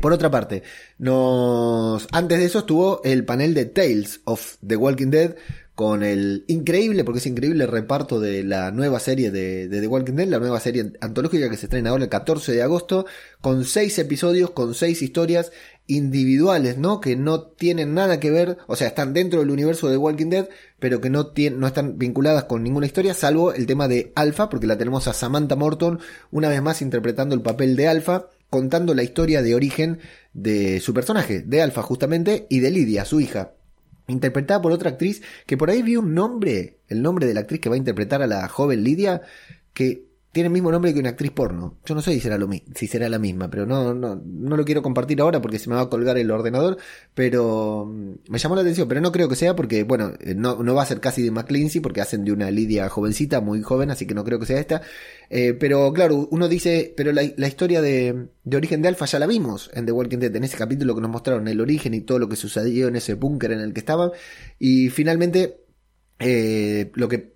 Por 0.00 0.14
otra 0.14 0.30
parte, 0.30 0.62
nos 0.96 2.08
antes 2.10 2.38
de 2.38 2.46
eso 2.46 2.60
estuvo 2.60 3.02
el 3.04 3.26
panel 3.26 3.52
de 3.52 3.66
Tales 3.66 4.22
of 4.24 4.56
The 4.66 4.76
Walking 4.76 5.10
Dead 5.10 5.36
con 5.74 6.04
el 6.04 6.44
increíble, 6.46 7.02
porque 7.02 7.18
es 7.18 7.26
increíble 7.26 7.66
reparto 7.66 8.20
de 8.20 8.44
la 8.44 8.70
nueva 8.70 9.00
serie 9.00 9.32
de, 9.32 9.68
The 9.68 9.86
Walking 9.88 10.14
Dead, 10.14 10.28
la 10.28 10.38
nueva 10.38 10.60
serie 10.60 10.92
antológica 11.00 11.50
que 11.50 11.56
se 11.56 11.66
estrena 11.66 11.90
ahora 11.90 12.04
el 12.04 12.10
14 12.10 12.52
de 12.52 12.62
agosto, 12.62 13.06
con 13.40 13.64
seis 13.64 13.98
episodios, 13.98 14.50
con 14.50 14.74
seis 14.74 15.02
historias 15.02 15.50
individuales, 15.88 16.78
¿no? 16.78 17.00
Que 17.00 17.16
no 17.16 17.42
tienen 17.42 17.92
nada 17.92 18.20
que 18.20 18.30
ver, 18.30 18.58
o 18.68 18.76
sea, 18.76 18.86
están 18.86 19.12
dentro 19.12 19.40
del 19.40 19.50
universo 19.50 19.88
de 19.88 19.94
The 19.94 19.98
Walking 19.98 20.30
Dead, 20.30 20.48
pero 20.78 21.00
que 21.00 21.10
no, 21.10 21.26
tienen, 21.26 21.58
no 21.58 21.66
están 21.66 21.98
vinculadas 21.98 22.44
con 22.44 22.62
ninguna 22.62 22.86
historia, 22.86 23.12
salvo 23.12 23.52
el 23.52 23.66
tema 23.66 23.88
de 23.88 24.12
Alpha, 24.14 24.48
porque 24.48 24.68
la 24.68 24.78
tenemos 24.78 25.08
a 25.08 25.12
Samantha 25.12 25.56
Morton, 25.56 25.98
una 26.30 26.48
vez 26.48 26.62
más 26.62 26.82
interpretando 26.82 27.34
el 27.34 27.42
papel 27.42 27.74
de 27.74 27.88
Alpha, 27.88 28.28
contando 28.48 28.94
la 28.94 29.02
historia 29.02 29.42
de 29.42 29.56
origen 29.56 29.98
de 30.34 30.78
su 30.78 30.94
personaje, 30.94 31.40
de 31.40 31.62
Alpha 31.62 31.82
justamente, 31.82 32.46
y 32.48 32.60
de 32.60 32.70
Lidia, 32.70 33.04
su 33.04 33.20
hija, 33.20 33.54
interpretada 34.06 34.60
por 34.60 34.72
otra 34.72 34.90
actriz, 34.90 35.22
que 35.46 35.56
por 35.56 35.70
ahí 35.70 35.82
vi 35.82 35.96
un 35.96 36.14
nombre, 36.14 36.78
el 36.88 37.02
nombre 37.02 37.26
de 37.26 37.34
la 37.34 37.40
actriz 37.40 37.60
que 37.60 37.68
va 37.68 37.74
a 37.74 37.78
interpretar 37.78 38.22
a 38.22 38.26
la 38.26 38.48
joven 38.48 38.84
Lidia, 38.84 39.22
que 39.72 40.13
tiene 40.34 40.48
el 40.48 40.52
mismo 40.52 40.72
nombre 40.72 40.92
que 40.92 40.98
una 40.98 41.10
actriz 41.10 41.30
porno. 41.30 41.78
Yo 41.86 41.94
no 41.94 42.02
sé 42.02 42.12
si 42.12 42.20
será, 42.20 42.36
lo, 42.36 42.50
si 42.74 42.88
será 42.88 43.08
la 43.08 43.20
misma, 43.20 43.48
pero 43.48 43.66
no, 43.66 43.94
no, 43.94 44.16
no 44.16 44.56
lo 44.56 44.64
quiero 44.64 44.82
compartir 44.82 45.20
ahora 45.20 45.40
porque 45.40 45.60
se 45.60 45.70
me 45.70 45.76
va 45.76 45.82
a 45.82 45.88
colgar 45.88 46.18
el 46.18 46.28
ordenador, 46.28 46.76
pero 47.14 47.86
mm, 47.86 48.14
me 48.28 48.38
llamó 48.38 48.56
la 48.56 48.62
atención, 48.62 48.88
pero 48.88 49.00
no 49.00 49.12
creo 49.12 49.28
que 49.28 49.36
sea 49.36 49.54
porque, 49.54 49.84
bueno, 49.84 50.12
eh, 50.20 50.34
no, 50.34 50.60
no 50.62 50.74
va 50.74 50.82
a 50.82 50.86
ser 50.86 50.98
casi 50.98 51.22
de 51.22 51.30
McClinsey 51.30 51.80
porque 51.80 52.00
hacen 52.00 52.24
de 52.24 52.32
una 52.32 52.50
Lidia 52.50 52.88
jovencita, 52.88 53.40
muy 53.40 53.62
joven, 53.62 53.92
así 53.92 54.06
que 54.08 54.14
no 54.14 54.24
creo 54.24 54.40
que 54.40 54.46
sea 54.46 54.58
esta. 54.58 54.82
Eh, 55.30 55.54
pero 55.54 55.92
claro, 55.92 56.28
uno 56.32 56.48
dice, 56.48 56.92
pero 56.96 57.12
la, 57.12 57.22
la 57.36 57.46
historia 57.46 57.80
de, 57.80 58.26
de, 58.42 58.56
origen 58.56 58.82
de 58.82 58.88
Alpha 58.88 59.06
ya 59.06 59.20
la 59.20 59.28
vimos 59.28 59.70
en 59.72 59.86
The 59.86 59.92
Walking 59.92 60.18
Dead, 60.18 60.34
en 60.34 60.42
ese 60.42 60.56
capítulo 60.56 60.96
que 60.96 61.00
nos 61.00 61.12
mostraron 61.12 61.46
el 61.46 61.60
origen 61.60 61.94
y 61.94 62.00
todo 62.00 62.18
lo 62.18 62.28
que 62.28 62.34
sucedió 62.34 62.88
en 62.88 62.96
ese 62.96 63.14
búnker 63.14 63.52
en 63.52 63.60
el 63.60 63.72
que 63.72 63.80
estaban. 63.80 64.10
Y 64.58 64.88
finalmente, 64.90 65.60
eh, 66.18 66.90
lo 66.94 67.08
que 67.08 67.34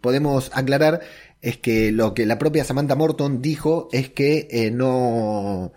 podemos 0.00 0.50
aclarar 0.52 1.00
es 1.42 1.58
que 1.58 1.92
lo 1.92 2.14
que 2.14 2.26
la 2.26 2.38
propia 2.38 2.64
Samantha 2.64 2.94
Morton 2.94 3.40
dijo 3.40 3.88
es 3.92 4.10
que 4.10 4.48
eh, 4.50 4.70
no 4.70 5.72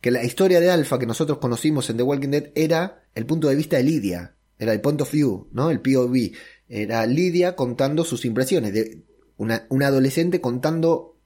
que 0.00 0.10
la 0.10 0.24
historia 0.24 0.60
de 0.60 0.70
Alpha 0.70 0.98
que 0.98 1.06
nosotros 1.06 1.38
conocimos 1.38 1.88
en 1.90 1.96
The 1.96 2.02
Walking 2.02 2.30
Dead 2.30 2.50
era 2.54 3.04
el 3.14 3.26
punto 3.26 3.48
de 3.48 3.54
vista 3.54 3.76
de 3.76 3.84
Lidia, 3.84 4.34
era 4.58 4.72
el 4.72 4.80
point 4.80 5.00
of 5.00 5.12
view, 5.12 5.48
¿no? 5.52 5.70
El 5.70 5.80
POV, 5.80 6.32
era 6.68 7.06
Lidia 7.06 7.54
contando 7.54 8.04
sus 8.04 8.24
impresiones 8.24 8.72
de 8.72 9.02
una, 9.36 9.66
una 9.68 9.88
adolescente 9.88 10.40
contando 10.40 11.16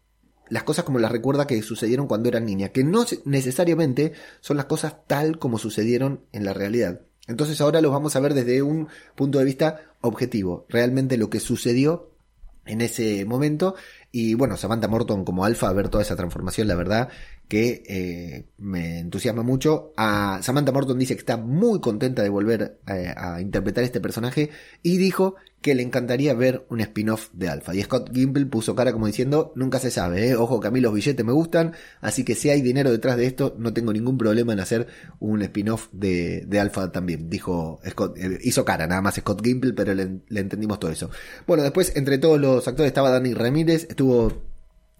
las 0.48 0.62
cosas 0.62 0.84
como 0.84 0.98
las 0.98 1.10
recuerda 1.10 1.46
que 1.46 1.62
sucedieron 1.62 2.06
cuando 2.06 2.28
era 2.28 2.40
niña, 2.40 2.68
que 2.68 2.84
no 2.84 3.04
necesariamente 3.24 4.12
son 4.40 4.56
las 4.56 4.66
cosas 4.66 5.06
tal 5.06 5.38
como 5.38 5.58
sucedieron 5.58 6.20
en 6.32 6.44
la 6.44 6.52
realidad. 6.52 7.00
Entonces 7.26 7.60
ahora 7.60 7.80
los 7.80 7.92
vamos 7.92 8.14
a 8.14 8.20
ver 8.20 8.34
desde 8.34 8.62
un 8.62 8.88
punto 9.14 9.38
de 9.38 9.44
vista 9.44 9.80
objetivo, 10.00 10.66
realmente 10.68 11.16
lo 11.16 11.30
que 11.30 11.40
sucedió 11.40 12.15
en 12.66 12.80
ese 12.80 13.24
momento. 13.24 13.74
Y 14.12 14.34
bueno, 14.34 14.56
Samantha 14.56 14.88
Morton 14.88 15.24
como 15.24 15.44
alfa, 15.44 15.72
ver 15.72 15.88
toda 15.88 16.02
esa 16.02 16.16
transformación, 16.16 16.68
la 16.68 16.74
verdad 16.74 17.08
que 17.48 17.82
eh, 17.86 18.46
me 18.58 18.98
entusiasma 19.00 19.42
mucho. 19.42 19.92
A 19.96 20.40
Samantha 20.42 20.72
Morton 20.72 20.98
dice 20.98 21.14
que 21.14 21.20
está 21.20 21.36
muy 21.36 21.80
contenta 21.80 22.22
de 22.22 22.28
volver 22.28 22.80
eh, 22.88 23.12
a 23.16 23.40
interpretar 23.40 23.84
este 23.84 24.00
personaje 24.00 24.50
y 24.82 24.96
dijo 24.96 25.36
que 25.66 25.74
le 25.74 25.82
encantaría 25.82 26.32
ver 26.32 26.64
un 26.68 26.80
spin-off 26.80 27.30
de 27.32 27.48
Alpha. 27.48 27.74
Y 27.74 27.82
Scott 27.82 28.14
Gimple 28.14 28.46
puso 28.46 28.76
cara 28.76 28.92
como 28.92 29.08
diciendo, 29.08 29.52
nunca 29.56 29.80
se 29.80 29.90
sabe, 29.90 30.28
¿eh? 30.28 30.36
ojo 30.36 30.60
que 30.60 30.68
a 30.68 30.70
mí 30.70 30.80
los 30.80 30.94
billetes 30.94 31.26
me 31.26 31.32
gustan, 31.32 31.72
así 32.00 32.22
que 32.22 32.36
si 32.36 32.50
hay 32.50 32.62
dinero 32.62 32.92
detrás 32.92 33.16
de 33.16 33.26
esto, 33.26 33.56
no 33.58 33.72
tengo 33.72 33.92
ningún 33.92 34.16
problema 34.16 34.52
en 34.52 34.60
hacer 34.60 34.86
un 35.18 35.42
spin-off 35.42 35.88
de, 35.90 36.44
de 36.46 36.60
Alpha 36.60 36.92
también, 36.92 37.28
dijo 37.28 37.80
Scott, 37.84 38.16
eh, 38.16 38.38
hizo 38.42 38.64
cara 38.64 38.86
nada 38.86 39.02
más 39.02 39.16
Scott 39.16 39.44
Gimple, 39.44 39.72
pero 39.72 39.92
le, 39.92 40.20
entendimos 40.30 40.78
todo 40.78 40.92
eso. 40.92 41.10
Bueno, 41.48 41.64
después 41.64 41.96
entre 41.96 42.18
todos 42.18 42.40
los 42.40 42.68
actores 42.68 42.90
estaba 42.90 43.10
Danny 43.10 43.34
Ramírez, 43.34 43.88
estuvo 43.90 44.44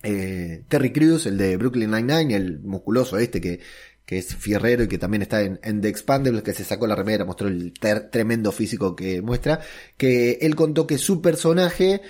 eh, 0.03 0.65
Terry 0.67 0.93
Crews, 0.93 1.27
el 1.27 1.39
de 1.39 1.57
Brooklyn 1.59 1.93
Nine-Nine, 1.93 2.35
el 2.35 2.59
musculoso 2.59 3.19
este 3.19 3.41
que 3.41 3.61
que 4.07 4.19
es 4.19 4.37
fierrero 4.37 4.85
y 4.85 4.89
que 4.89 4.99
también 4.99 5.23
está 5.23 5.43
en, 5.43 5.59
en 5.65 5.81
The 5.81 5.89
Expandables, 5.89 6.45
que 6.45 6.55
se 6.55 6.65
sacó 6.65 6.87
la 6.87 6.95
remera, 6.95 7.25
mostró 7.25 7.49
el 7.49 7.75
tremendo 8.11 8.53
físico 8.53 8.95
que 8.95 9.21
muestra, 9.21 9.61
que 9.97 10.39
él 10.43 10.55
contó 10.55 10.87
que 10.87 10.97
su 10.97 11.21
personaje, 11.21 12.01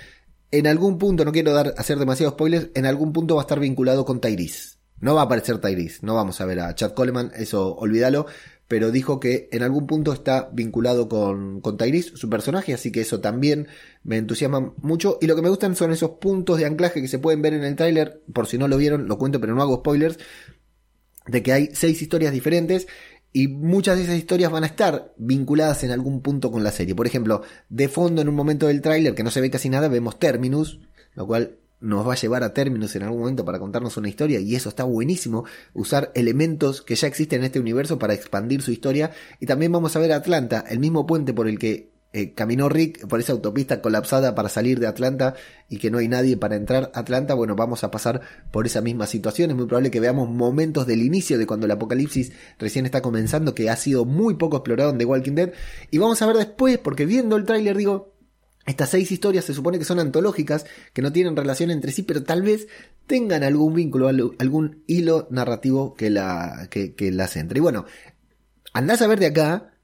en 0.51 0.67
algún 0.67 0.99
punto, 0.99 1.25
no 1.25 1.31
quiero 1.31 1.53
dar, 1.53 1.73
hacer 1.75 1.97
demasiados 1.97 2.35
spoilers, 2.35 2.69
en 2.75 2.85
algún 2.85 3.11
punto 3.11 3.35
va 3.35 3.41
a 3.41 3.45
estar 3.45 3.59
vinculado 3.59 4.05
con 4.05 4.21
Tyrese. 4.21 4.77
No 4.99 5.15
va 5.15 5.21
a 5.21 5.25
aparecer 5.25 5.59
Tyrese, 5.59 5.99
no 6.03 6.13
vamos 6.13 6.39
a 6.39 6.45
ver 6.45 6.59
a 6.59 6.73
Chad 6.75 6.93
Coleman, 6.93 7.31
eso 7.35 7.75
olvídalo, 7.75 8.27
pero 8.67 8.91
dijo 8.91 9.19
que 9.19 9.49
en 9.51 9.63
algún 9.63 9.87
punto 9.87 10.13
está 10.13 10.49
vinculado 10.53 11.09
con, 11.09 11.61
con 11.61 11.77
Tyrese, 11.77 12.15
su 12.15 12.29
personaje, 12.29 12.75
así 12.75 12.91
que 12.91 13.01
eso 13.01 13.21
también 13.21 13.67
me 14.03 14.17
entusiasma 14.17 14.73
mucho. 14.81 15.17
Y 15.19 15.25
lo 15.25 15.35
que 15.35 15.41
me 15.41 15.49
gustan 15.49 15.75
son 15.75 15.91
esos 15.91 16.11
puntos 16.11 16.59
de 16.59 16.65
anclaje 16.65 17.01
que 17.01 17.07
se 17.07 17.17
pueden 17.17 17.41
ver 17.41 17.55
en 17.55 17.63
el 17.63 17.75
tráiler, 17.75 18.21
por 18.33 18.45
si 18.45 18.59
no 18.59 18.67
lo 18.67 18.77
vieron, 18.77 19.07
lo 19.07 19.17
cuento, 19.17 19.39
pero 19.39 19.55
no 19.55 19.63
hago 19.63 19.77
spoilers, 19.77 20.19
de 21.27 21.43
que 21.43 21.53
hay 21.53 21.69
seis 21.73 22.01
historias 22.01 22.33
diferentes 22.33 22.87
y 23.33 23.47
muchas 23.47 23.97
de 23.97 24.03
esas 24.03 24.17
historias 24.17 24.51
van 24.51 24.63
a 24.63 24.67
estar 24.67 25.13
vinculadas 25.17 25.83
en 25.83 25.91
algún 25.91 26.21
punto 26.21 26.51
con 26.51 26.63
la 26.63 26.71
serie. 26.71 26.95
Por 26.95 27.07
ejemplo, 27.07 27.43
de 27.69 27.87
fondo 27.87 28.21
en 28.21 28.29
un 28.29 28.35
momento 28.35 28.67
del 28.67 28.81
tráiler 28.81 29.13
que 29.13 29.23
no 29.23 29.31
se 29.31 29.41
ve 29.41 29.51
casi 29.51 29.69
nada, 29.69 29.89
vemos 29.89 30.17
Terminus, 30.17 30.79
lo 31.13 31.27
cual 31.27 31.57
nos 31.79 32.07
va 32.07 32.13
a 32.13 32.17
llevar 32.17 32.43
a 32.43 32.53
Terminus 32.53 32.95
en 32.95 33.03
algún 33.03 33.19
momento 33.19 33.45
para 33.45 33.59
contarnos 33.59 33.97
una 33.97 34.09
historia 34.09 34.39
y 34.39 34.55
eso 34.55 34.69
está 34.69 34.83
buenísimo, 34.83 35.45
usar 35.73 36.11
elementos 36.15 36.81
que 36.81 36.95
ya 36.95 37.07
existen 37.07 37.41
en 37.41 37.45
este 37.45 37.59
universo 37.59 37.99
para 37.99 38.13
expandir 38.13 38.61
su 38.61 38.71
historia 38.71 39.11
y 39.39 39.45
también 39.45 39.71
vamos 39.71 39.95
a 39.95 39.99
ver 39.99 40.11
Atlanta, 40.11 40.63
el 40.67 40.79
mismo 40.79 41.05
puente 41.05 41.33
por 41.33 41.47
el 41.47 41.59
que 41.59 41.91
eh, 42.13 42.33
caminó 42.33 42.69
Rick 42.69 43.05
por 43.07 43.19
esa 43.19 43.33
autopista 43.33 43.81
colapsada 43.81 44.33
para 44.33 44.47
salir 44.47 44.79
de 44.79 44.87
Atlanta 44.87 45.35
y 45.67 45.77
que 45.77 45.91
no 45.91 45.97
hay 45.97 46.07
nadie 46.07 46.37
para 46.37 46.55
entrar 46.55 46.89
a 46.93 47.01
Atlanta, 47.01 47.33
bueno, 47.33 47.55
vamos 47.55 47.83
a 47.83 47.91
pasar 47.91 48.21
por 48.51 48.65
esa 48.65 48.81
misma 48.81 49.07
situación. 49.07 49.51
Es 49.51 49.57
muy 49.57 49.65
probable 49.65 49.91
que 49.91 49.99
veamos 49.99 50.29
momentos 50.29 50.87
del 50.87 51.01
inicio 51.01 51.37
de 51.37 51.45
cuando 51.45 51.65
el 51.65 51.71
apocalipsis 51.71 52.31
recién 52.57 52.85
está 52.85 53.01
comenzando, 53.01 53.53
que 53.53 53.69
ha 53.69 53.75
sido 53.75 54.05
muy 54.05 54.35
poco 54.35 54.57
explorado 54.57 54.91
en 54.91 54.97
The 54.97 55.05
Walking 55.05 55.33
Dead. 55.33 55.53
Y 55.91 55.97
vamos 55.97 56.21
a 56.21 56.27
ver 56.27 56.37
después, 56.37 56.77
porque 56.77 57.05
viendo 57.05 57.35
el 57.35 57.45
tráiler 57.45 57.75
digo, 57.75 58.13
estas 58.65 58.89
seis 58.89 59.11
historias 59.11 59.45
se 59.45 59.53
supone 59.53 59.77
que 59.77 59.85
son 59.85 59.99
antológicas, 59.99 60.65
que 60.93 61.01
no 61.01 61.11
tienen 61.11 61.35
relación 61.35 61.71
entre 61.71 61.91
sí, 61.91 62.03
pero 62.03 62.23
tal 62.23 62.41
vez 62.41 62.67
tengan 63.05 63.43
algún 63.43 63.73
vínculo, 63.73 64.07
algún 64.07 64.83
hilo 64.87 65.27
narrativo 65.29 65.93
que, 65.93 66.09
la, 66.09 66.67
que, 66.69 66.95
que 66.95 67.11
las 67.11 67.35
entre. 67.35 67.59
Y 67.59 67.61
bueno, 67.61 67.85
andás 68.73 69.01
a 69.01 69.07
ver 69.07 69.19
de 69.19 69.27
acá 69.27 69.76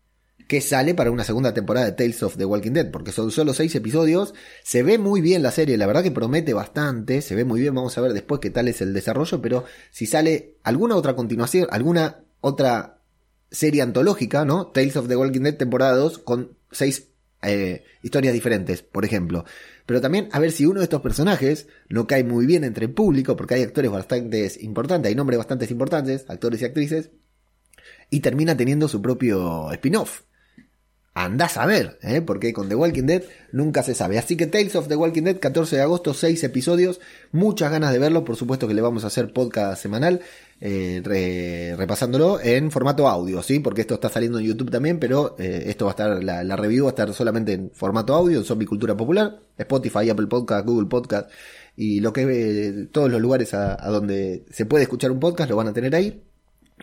que 0.54 0.62
sale 0.62 0.94
para 0.94 1.10
una 1.10 1.24
segunda 1.24 1.52
temporada 1.52 1.88
de 1.88 1.94
Tales 1.94 2.22
of 2.22 2.38
the 2.38 2.46
Walking 2.46 2.74
Dead, 2.74 2.92
porque 2.92 3.12
son 3.12 3.32
solo 3.32 3.56
seis 3.56 3.74
episodios, 3.74 4.36
se 4.64 4.84
ve 4.84 5.00
muy 5.00 5.20
bien 5.20 5.42
la 5.42 5.50
serie, 5.50 5.78
la 5.78 5.88
verdad 5.88 6.04
que 6.04 6.12
promete 6.12 6.54
bastante, 6.54 7.24
se 7.24 7.34
ve 7.34 7.44
muy 7.44 7.60
bien, 7.60 7.74
vamos 7.74 7.98
a 7.98 8.02
ver 8.02 8.14
después 8.14 8.40
qué 8.40 8.52
tal 8.52 8.68
es 8.68 8.80
el 8.80 8.94
desarrollo, 8.94 9.42
pero 9.42 9.64
si 9.90 10.06
sale 10.06 10.58
alguna 10.62 10.96
otra 10.96 11.16
continuación, 11.16 11.66
alguna 11.72 12.24
otra 12.40 13.00
serie 13.50 13.82
antológica, 13.82 14.46
¿no? 14.46 14.68
Tales 14.68 14.96
of 14.96 15.08
the 15.08 15.16
Walking 15.16 15.42
Dead 15.42 15.58
temporada 15.58 15.96
2 15.96 16.20
con 16.20 16.56
seis 16.72 17.08
eh, 17.42 17.84
historias 18.04 18.36
diferentes, 18.36 18.84
por 18.84 19.06
ejemplo. 19.06 19.46
Pero 19.88 20.02
también 20.02 20.30
a 20.34 20.40
ver 20.40 20.52
si 20.52 20.68
uno 20.68 20.82
de 20.82 20.84
estos 20.84 21.02
personajes 21.02 21.66
no 21.90 22.06
cae 22.06 22.24
muy 22.24 22.46
bien 22.46 22.64
entre 22.64 22.86
el 22.86 22.94
público, 22.94 23.36
porque 23.36 23.56
hay 23.56 23.64
actores 23.64 23.90
bastante 23.90 24.52
importantes, 24.60 25.10
hay 25.10 25.16
nombres 25.16 25.40
bastante 25.40 25.66
importantes, 25.72 26.26
actores 26.28 26.62
y 26.62 26.66
actrices, 26.66 27.10
y 28.12 28.20
termina 28.20 28.56
teniendo 28.56 28.88
su 28.88 29.02
propio 29.02 29.72
spin-off. 29.72 30.22
Andás 31.16 31.58
a 31.58 31.68
ver, 31.68 32.00
¿eh? 32.02 32.22
porque 32.22 32.54
con 32.54 32.68
The 32.70 32.74
Walking 32.74 33.04
Dead 33.04 33.22
nunca 33.52 33.84
se 33.84 33.94
sabe. 33.94 34.18
Así 34.18 34.36
que 34.36 34.48
Tales 34.48 34.76
of 34.76 34.88
The 34.88 34.96
Walking 34.96 35.22
Dead, 35.22 35.38
14 35.38 35.76
de 35.76 35.82
agosto, 35.84 36.12
6 36.12 36.44
episodios. 36.44 37.00
Muchas 37.32 37.72
ganas 37.72 37.94
de 37.94 38.00
verlo. 38.00 38.26
Por 38.26 38.36
supuesto 38.36 38.68
que 38.68 38.74
le 38.74 38.82
vamos 38.82 39.04
a 39.04 39.08
hacer 39.08 39.32
podcast 39.32 39.80
semanal, 39.80 40.22
eh, 40.60 41.76
repasándolo 41.78 42.42
en 42.42 42.72
formato 42.72 43.08
audio, 43.08 43.44
¿sí? 43.44 43.60
Porque 43.60 43.82
esto 43.82 43.94
está 43.94 44.10
saliendo 44.10 44.40
en 44.40 44.46
YouTube 44.46 44.72
también, 44.72 44.98
pero 44.98 45.36
eh, 45.38 45.66
esto 45.68 45.86
va 45.86 45.92
a 45.92 45.94
estar, 45.94 46.24
la, 46.24 46.56
review 46.56 46.86
va 46.86 46.90
a 46.90 46.94
estar 46.94 47.14
solamente 47.14 47.54
en 47.54 47.70
formato 47.70 48.16
audio, 48.16 48.40
en 48.40 48.44
Zombie 48.44 48.66
Cultura 48.66 48.98
Popular, 48.98 49.40
Spotify, 49.56 50.10
Apple 50.10 50.26
Podcast, 50.26 50.66
Google 50.66 50.90
Podcast 50.90 51.30
y 51.78 52.00
lo 52.00 52.12
que 52.12 52.24
eh, 52.24 52.88
todos 52.92 53.12
los 53.12 53.22
lugares 53.22 53.54
a, 53.54 53.78
a, 53.80 53.92
donde 53.92 54.46
se 54.50 54.66
puede 54.66 54.84
escuchar 54.84 55.12
un 55.12 55.20
podcast 55.20 55.48
lo 55.48 55.58
van 55.58 55.68
a 55.68 55.74
tener 55.74 55.94
ahí. 55.94 56.24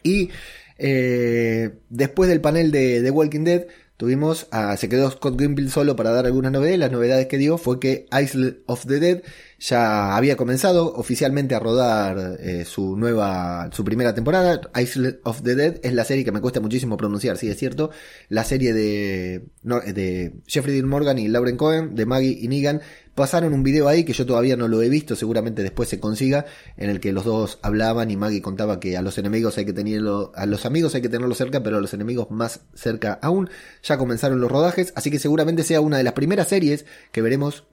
Y 0.05 0.31
después 0.79 2.31
del 2.31 2.41
panel 2.41 2.71
de 2.71 3.03
The 3.03 3.11
Walking 3.11 3.45
Dead 3.45 3.67
Tuvimos 4.01 4.47
a, 4.51 4.79
se 4.79 4.89
quedó 4.89 5.11
Scott 5.11 5.39
Gimple 5.39 5.69
solo 5.69 5.95
para 5.95 6.11
dar 6.11 6.25
algunas 6.25 6.51
novedades. 6.51 6.79
Las 6.79 6.91
novedades 6.91 7.27
que 7.27 7.37
dio 7.37 7.59
fue 7.59 7.79
que 7.79 8.07
Isle 8.11 8.63
of 8.65 8.87
the 8.87 8.99
Dead 8.99 9.23
ya 9.59 10.17
había 10.17 10.39
comenzado 10.39 10.95
oficialmente 10.95 11.55
a 11.55 11.59
rodar 11.59 12.39
eh, 12.41 12.65
su 12.65 12.97
nueva, 12.97 13.69
su 13.75 13.85
primera 13.85 14.15
temporada. 14.15 14.59
Island 14.75 15.19
of 15.25 15.43
the 15.43 15.55
Dead 15.55 15.81
es 15.83 15.93
la 15.93 16.05
serie 16.07 16.25
que 16.25 16.33
me 16.33 16.41
cuesta 16.41 16.61
muchísimo 16.61 16.97
pronunciar, 16.97 17.37
sí 17.37 17.51
es 17.51 17.59
cierto. 17.59 17.91
La 18.31 18.45
serie 18.45 18.73
de, 18.73 19.45
de 19.63 20.33
Jeffrey 20.47 20.75
Dean 20.75 20.89
Morgan 20.89 21.19
y 21.19 21.29
Lauren 21.29 21.59
Cohen, 21.59 21.95
de 21.95 22.07
Maggie 22.07 22.39
y 22.41 22.49
Negan, 22.49 22.81
pasaron 23.15 23.53
un 23.53 23.63
video 23.63 23.89
ahí 23.89 24.05
que 24.05 24.13
yo 24.13 24.27
todavía 24.27 24.57
no 24.57 24.69
lo 24.69 24.83
he 24.83 24.89
visto, 24.89 25.17
seguramente 25.17 25.63
después 25.63 25.89
se 25.89 26.01
consiga, 26.01 26.47
en 26.77 26.91
el 26.91 27.01
que 27.01 27.13
los 27.13 27.25
dos 27.25 27.59
hablaban 27.63 28.11
y 28.11 28.17
Maggie 28.17 28.43
contaba 28.43 28.81
que 28.81 28.97
a 28.97 29.03
los 29.03 29.19
enemigos 29.19 29.59
hay 29.59 29.65
que 29.65 29.73
tenerlo, 29.73 30.33
a 30.35 30.47
los 30.47 30.67
amigos 30.67 30.95
hay 30.95 31.03
que 31.03 31.09
tenerlos 31.09 31.39
cerca, 31.39 31.63
pero 31.63 31.79
a 31.79 31.81
los 31.81 31.95
enemigos 31.95 32.31
más 32.31 32.61
cerca 32.75 33.19
aún. 33.23 33.51
Ya 33.83 33.99
comenzaron 33.99 34.41
los 34.41 34.51
rodajes, 34.51 34.93
así 34.97 35.11
que 35.11 35.19
seguramente 35.19 35.63
sea 35.63 35.81
una 35.81 35.99
de 35.99 36.05
las 36.05 36.15
primeras 36.15 36.49
series 36.49 36.87
que 37.13 37.23
veremos 37.23 37.65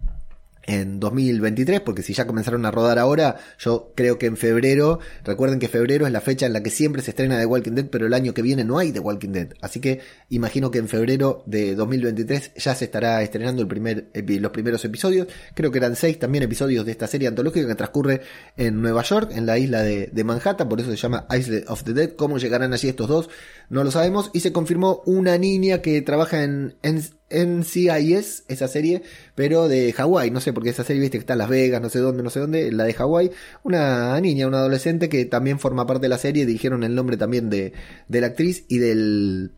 en 0.68 1.00
2023, 1.00 1.82
porque 1.82 2.04
si 2.04 2.14
ya 2.14 2.28
comenzaron 2.28 2.66
a 2.66 2.72
rodar 2.72 3.00
ahora, 3.00 3.38
yo 3.58 3.94
creo 3.96 4.20
que 4.20 4.26
en 4.26 4.38
febrero, 4.38 5.00
recuerden 5.24 5.60
que 5.60 5.70
febrero 5.70 6.06
es 6.06 6.12
la 6.12 6.22
fecha 6.22 6.46
en 6.46 6.54
la 6.54 6.62
que 6.62 6.70
siempre 6.70 7.02
se 7.02 7.12
estrena 7.12 7.40
The 7.40 7.46
Walking 7.46 7.72
Dead, 7.72 7.88
pero 7.90 8.06
el 8.06 8.14
año 8.14 8.34
que 8.34 8.42
viene 8.42 8.66
no 8.66 8.78
hay 8.78 8.92
The 8.92 9.00
Walking 9.00 9.32
Dead, 9.32 9.48
así 9.62 9.80
que 9.80 10.02
imagino 10.30 10.70
que 10.70 10.80
en 10.80 10.90
febrero 10.90 11.42
de 11.46 11.74
2023 11.74 12.52
ya 12.56 12.76
se 12.76 12.86
estará 12.86 13.24
estrenando 13.24 13.62
el 13.62 13.68
primer, 13.68 14.10
los 14.14 14.52
primeros 14.52 14.84
episodios, 14.84 15.28
creo 15.54 15.72
que 15.72 15.78
eran 15.78 15.96
seis 15.96 16.20
también 16.20 16.44
episodios 16.44 16.86
de 16.86 16.92
esta 16.92 17.08
serie 17.08 17.30
antológica 17.30 17.68
que 17.68 17.76
transcurre 17.76 18.22
en 18.58 18.82
Nueva 18.82 19.04
York, 19.04 19.32
en 19.34 19.46
la 19.46 19.58
isla 19.58 19.82
de, 19.84 20.24
Manhattan, 20.28 20.68
por 20.68 20.82
eso 20.82 20.92
se 20.92 20.98
llama 20.98 21.26
Isle 21.32 21.64
of 21.70 21.84
the 21.86 21.94
Dead, 21.94 22.10
cómo 22.12 22.38
llegarán 22.38 22.74
allí 22.74 22.90
estos 22.90 23.08
dos, 23.08 23.30
no 23.70 23.86
lo 23.86 23.92
sabemos, 23.92 24.30
y 24.34 24.42
se 24.42 24.52
confirmó 24.52 25.02
una 25.06 25.38
niña 25.38 25.82
que 25.82 26.02
trabaja 26.02 26.44
en, 26.44 26.76
en 26.84 27.02
NCIS, 27.30 28.46
esa 28.48 28.68
serie, 28.68 29.04
pero 29.36 29.68
de 29.68 29.92
Hawái, 29.94 30.32
no 30.32 30.40
sé, 30.40 30.54
porque 30.54 30.70
esa 30.70 30.84
serie, 30.84 31.02
viste 31.02 31.18
que 31.18 31.22
está 31.22 31.34
en 31.34 31.40
Las 31.40 31.50
Vegas, 31.50 31.82
no 31.82 31.90
sé 31.90 32.00
dónde, 32.00 32.24
no 32.24 32.30
sé 32.30 32.40
dónde, 32.40 32.72
la 32.72 32.86
de 32.86 32.94
Hawái, 32.94 33.32
una 33.64 34.20
niña, 34.22 34.48
una 34.48 34.60
adolescente 34.60 35.10
que 35.10 35.26
también 35.26 35.60
forma 35.60 35.86
parte 35.86 36.04
de 36.04 36.10
la 36.10 36.18
serie, 36.18 36.46
dijeron 36.46 36.84
el 36.84 36.96
nombre 36.96 37.18
también 37.18 37.50
de, 37.50 37.74
de 38.08 38.22
la 38.22 38.28
actriz 38.28 38.64
y 38.68 38.78
del, 38.78 39.52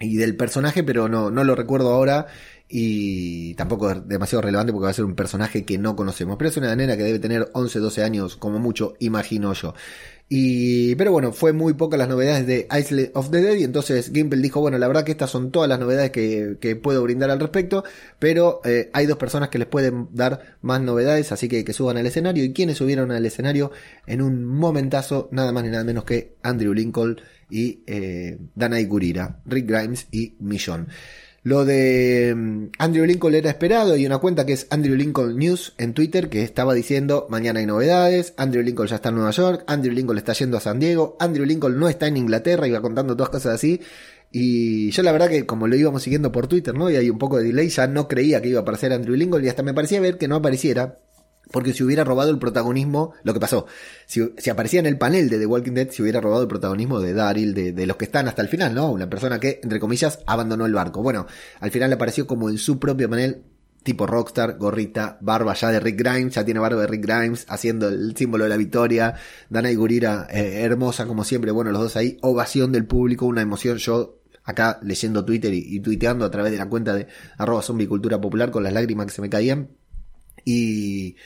y 0.00 0.16
del 0.16 0.36
personaje, 0.36 0.82
pero 0.82 1.08
no, 1.08 1.30
no 1.30 1.44
lo 1.44 1.54
recuerdo 1.54 1.92
ahora, 1.92 2.26
y 2.68 3.54
tampoco 3.54 3.90
es 3.90 4.08
demasiado 4.08 4.42
relevante 4.42 4.72
porque 4.72 4.84
va 4.84 4.90
a 4.90 4.94
ser 4.94 5.04
un 5.04 5.14
personaje 5.14 5.64
que 5.64 5.78
no 5.78 5.94
conocemos, 5.94 6.36
pero 6.36 6.50
es 6.50 6.56
una 6.56 6.74
nena 6.74 6.96
que 6.96 7.04
debe 7.04 7.18
tener 7.18 7.48
11, 7.52 7.78
12 7.78 8.02
años 8.02 8.36
como 8.36 8.58
mucho, 8.58 8.94
imagino 8.98 9.52
yo. 9.52 9.74
Y, 10.28 10.96
pero 10.96 11.12
bueno, 11.12 11.32
fue 11.32 11.52
muy 11.52 11.74
pocas 11.74 11.98
las 11.98 12.08
novedades 12.08 12.48
de 12.48 12.66
Isle 12.76 13.12
of 13.14 13.30
the 13.30 13.40
Dead 13.40 13.54
y 13.54 13.62
entonces 13.62 14.10
Gimple 14.12 14.42
dijo, 14.42 14.60
bueno, 14.60 14.76
la 14.76 14.88
verdad 14.88 15.04
que 15.04 15.12
estas 15.12 15.30
son 15.30 15.52
todas 15.52 15.68
las 15.68 15.78
novedades 15.78 16.10
que, 16.10 16.80
puedo 16.82 17.04
brindar 17.04 17.30
al 17.30 17.38
respecto, 17.38 17.84
pero 18.18 18.60
eh, 18.64 18.90
hay 18.92 19.06
dos 19.06 19.18
personas 19.18 19.50
que 19.50 19.58
les 19.58 19.68
pueden 19.68 20.08
dar 20.12 20.56
más 20.62 20.80
novedades, 20.80 21.30
así 21.30 21.48
que 21.48 21.64
que 21.64 21.72
suban 21.72 21.96
al 21.96 22.06
escenario. 22.06 22.42
¿Y 22.42 22.52
quienes 22.52 22.78
subieron 22.78 23.12
al 23.12 23.24
escenario 23.24 23.70
en 24.08 24.20
un 24.20 24.44
momentazo? 24.44 25.28
Nada 25.30 25.52
más 25.52 25.62
ni 25.62 25.70
nada 25.70 25.84
menos 25.84 26.02
que 26.02 26.34
Andrew 26.42 26.74
Lincoln 26.74 27.20
y 27.48 27.84
eh, 27.86 28.36
Danai 28.56 28.84
Gurira, 28.86 29.40
Rick 29.46 29.68
Grimes 29.68 30.08
y 30.10 30.34
Millón. 30.40 30.88
Lo 31.46 31.64
de 31.64 32.34
mm, 32.34 32.70
Andrew 32.76 33.06
Lincoln 33.06 33.36
era 33.36 33.50
esperado 33.50 33.96
y 33.96 34.04
una 34.04 34.18
cuenta 34.18 34.44
que 34.44 34.52
es 34.52 34.66
Andrew 34.68 34.96
Lincoln 34.96 35.36
News 35.38 35.74
en 35.78 35.94
Twitter 35.94 36.28
que 36.28 36.42
estaba 36.42 36.74
diciendo 36.74 37.28
mañana 37.30 37.60
hay 37.60 37.66
novedades, 37.66 38.34
Andrew 38.36 38.64
Lincoln 38.64 38.88
ya 38.88 38.96
está 38.96 39.10
en 39.10 39.14
Nueva 39.14 39.30
York, 39.30 39.62
Andrew 39.68 39.94
Lincoln 39.94 40.18
está 40.18 40.32
yendo 40.32 40.56
a 40.56 40.60
San 40.60 40.80
Diego, 40.80 41.16
Andrew 41.20 41.46
Lincoln 41.46 41.78
no 41.78 41.88
está 41.88 42.08
en 42.08 42.16
Inglaterra, 42.16 42.66
iba 42.66 42.82
contando 42.82 43.14
todas 43.16 43.30
cosas 43.30 43.54
así. 43.54 43.80
Y 44.32 44.90
yo 44.90 45.04
la 45.04 45.12
verdad 45.12 45.28
que 45.28 45.46
como 45.46 45.68
lo 45.68 45.76
íbamos 45.76 46.02
siguiendo 46.02 46.32
por 46.32 46.48
Twitter, 46.48 46.74
¿no? 46.74 46.90
Y 46.90 46.96
hay 46.96 47.10
un 47.10 47.18
poco 47.18 47.36
de 47.36 47.44
delay, 47.44 47.68
ya 47.68 47.86
no 47.86 48.08
creía 48.08 48.42
que 48.42 48.48
iba 48.48 48.58
a 48.58 48.62
aparecer 48.62 48.92
Andrew 48.92 49.14
Lincoln 49.14 49.44
y 49.44 49.48
hasta 49.48 49.62
me 49.62 49.72
parecía 49.72 50.00
ver 50.00 50.18
que 50.18 50.26
no 50.26 50.34
apareciera. 50.34 50.98
Porque 51.56 51.72
si 51.72 51.82
hubiera 51.82 52.04
robado 52.04 52.28
el 52.30 52.38
protagonismo, 52.38 53.14
lo 53.22 53.32
que 53.32 53.40
pasó, 53.40 53.64
si, 54.04 54.20
aparecía 54.50 54.78
en 54.78 54.84
el 54.84 54.98
panel 54.98 55.30
de 55.30 55.38
The 55.38 55.46
Walking 55.46 55.72
Dead, 55.72 55.88
si 55.88 56.02
hubiera 56.02 56.20
robado 56.20 56.42
el 56.42 56.48
protagonismo 56.48 57.00
de 57.00 57.14
Daryl, 57.14 57.54
de, 57.54 57.86
los 57.86 57.96
que 57.96 58.04
están 58.04 58.28
hasta 58.28 58.42
el 58.42 58.48
final, 58.48 58.74
¿no? 58.74 58.90
Una 58.90 59.08
persona 59.08 59.40
que, 59.40 59.60
entre 59.62 59.80
comillas, 59.80 60.18
abandonó 60.26 60.66
el 60.66 60.74
barco. 60.74 61.02
Bueno, 61.02 61.26
al 61.60 61.70
final 61.70 61.90
apareció 61.94 62.26
como 62.26 62.50
en 62.50 62.58
su 62.58 62.78
propio 62.78 63.08
panel, 63.08 63.42
tipo 63.82 64.06
rockstar, 64.06 64.58
gorrita, 64.58 65.16
barba 65.22 65.54
ya 65.54 65.70
de 65.70 65.80
Rick 65.80 65.98
Grimes, 65.98 66.34
ya 66.34 66.44
tiene 66.44 66.60
barba 66.60 66.82
de 66.82 66.88
Rick 66.88 67.06
Grimes, 67.06 67.46
haciendo 67.48 67.88
el 67.88 68.14
símbolo 68.14 68.44
de 68.44 68.50
la 68.50 68.58
victoria, 68.58 69.14
Dana 69.48 69.70
y 69.70 69.76
Gurira, 69.76 70.26
eh, 70.30 70.60
hermosa 70.60 71.06
como 71.06 71.24
siempre, 71.24 71.52
bueno, 71.52 71.70
los 71.70 71.80
dos 71.80 71.96
ahí, 71.96 72.18
ovación 72.20 72.70
del 72.70 72.84
público, 72.84 73.24
una 73.24 73.40
emoción, 73.40 73.78
yo 73.78 74.20
acá 74.44 74.78
leyendo 74.82 75.24
Twitter 75.24 75.54
y, 75.54 75.64
y 75.74 75.80
tuiteando 75.80 76.26
a 76.26 76.30
través 76.30 76.52
de 76.52 76.58
la 76.58 76.68
cuenta 76.68 76.92
de 76.92 77.06
arroba 77.38 77.62
zombie 77.62 77.88
cultura 77.88 78.20
popular 78.20 78.50
con 78.50 78.62
las 78.62 78.74
lágrimas 78.74 79.06
que 79.06 79.12
se 79.12 79.22
me 79.22 79.30
caían 79.30 79.70
y 80.46 81.16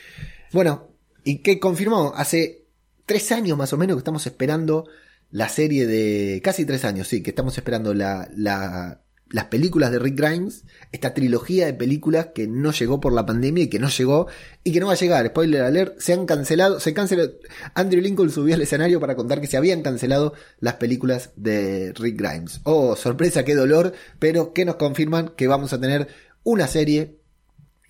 bueno, 0.50 0.88
y 1.22 1.42
que 1.42 1.60
confirmó 1.60 2.14
hace 2.16 2.64
tres 3.04 3.30
años 3.30 3.58
más 3.58 3.72
o 3.72 3.76
menos 3.76 3.96
que 3.96 4.00
estamos 4.00 4.26
esperando 4.26 4.88
la 5.30 5.48
serie 5.48 5.86
de. 5.86 6.40
casi 6.42 6.64
tres 6.64 6.84
años, 6.84 7.06
sí, 7.06 7.22
que 7.22 7.30
estamos 7.30 7.56
esperando 7.58 7.92
la, 7.92 8.28
la, 8.34 9.02
las 9.28 9.44
películas 9.44 9.92
de 9.92 9.98
Rick 9.98 10.16
Grimes, 10.16 10.64
esta 10.90 11.12
trilogía 11.12 11.66
de 11.66 11.74
películas 11.74 12.28
que 12.34 12.48
no 12.48 12.72
llegó 12.72 12.98
por 12.98 13.12
la 13.12 13.26
pandemia 13.26 13.64
y 13.64 13.68
que 13.68 13.78
no 13.78 13.90
llegó 13.90 14.26
y 14.64 14.72
que 14.72 14.80
no 14.80 14.86
va 14.86 14.94
a 14.94 14.96
llegar. 14.96 15.26
Spoiler 15.26 15.62
alert, 15.62 16.00
se 16.00 16.14
han 16.14 16.24
cancelado, 16.24 16.80
se 16.80 16.94
canceló. 16.94 17.30
Andrew 17.74 18.00
Lincoln 18.00 18.30
subió 18.30 18.54
al 18.54 18.62
escenario 18.62 19.00
para 19.00 19.16
contar 19.16 19.42
que 19.42 19.46
se 19.46 19.58
habían 19.58 19.82
cancelado 19.82 20.32
las 20.58 20.74
películas 20.74 21.30
de 21.36 21.92
Rick 21.92 22.18
Grimes. 22.18 22.60
Oh, 22.64 22.96
sorpresa, 22.96 23.44
qué 23.44 23.54
dolor, 23.54 23.92
pero 24.18 24.54
que 24.54 24.64
nos 24.64 24.76
confirman 24.76 25.34
que 25.36 25.46
vamos 25.46 25.74
a 25.74 25.80
tener 25.80 26.08
una 26.42 26.66
serie 26.66 27.19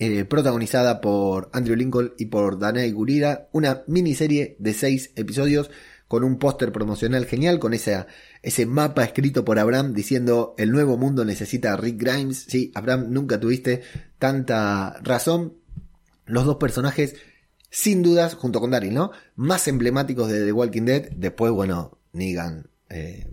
eh, 0.02 0.24
protagonizada 0.24 1.02
por 1.02 1.50
Andrew 1.52 1.76
Lincoln 1.76 2.14
y 2.16 2.26
por 2.26 2.58
Danae 2.58 2.90
Gurira, 2.90 3.50
una 3.52 3.82
miniserie 3.86 4.56
de 4.58 4.72
seis 4.72 5.12
episodios 5.14 5.70
con 6.08 6.24
un 6.24 6.38
póster 6.38 6.72
promocional 6.72 7.26
genial, 7.26 7.58
con 7.58 7.74
ese 7.74 8.06
mapa 8.66 9.04
escrito 9.04 9.44
por 9.44 9.58
Abraham 9.58 9.92
diciendo 9.92 10.54
el 10.56 10.72
nuevo 10.72 10.96
mundo 10.96 11.26
necesita 11.26 11.74
a 11.74 11.76
Rick 11.76 12.00
Grimes. 12.00 12.46
Sí, 12.48 12.72
Abraham, 12.74 13.08
nunca 13.10 13.38
tuviste 13.38 13.82
tanta 14.18 14.98
razón. 15.02 15.58
Los 16.24 16.46
dos 16.46 16.56
personajes, 16.56 17.16
sin 17.68 18.02
dudas, 18.02 18.36
junto 18.36 18.58
con 18.58 18.70
Daryl, 18.70 18.94
¿no? 18.94 19.10
Más 19.36 19.68
emblemáticos 19.68 20.30
de 20.30 20.46
The 20.46 20.52
Walking 20.52 20.86
Dead. 20.86 21.10
Después, 21.10 21.52
bueno, 21.52 21.98
Negan, 22.14 22.70
eh, 22.88 23.30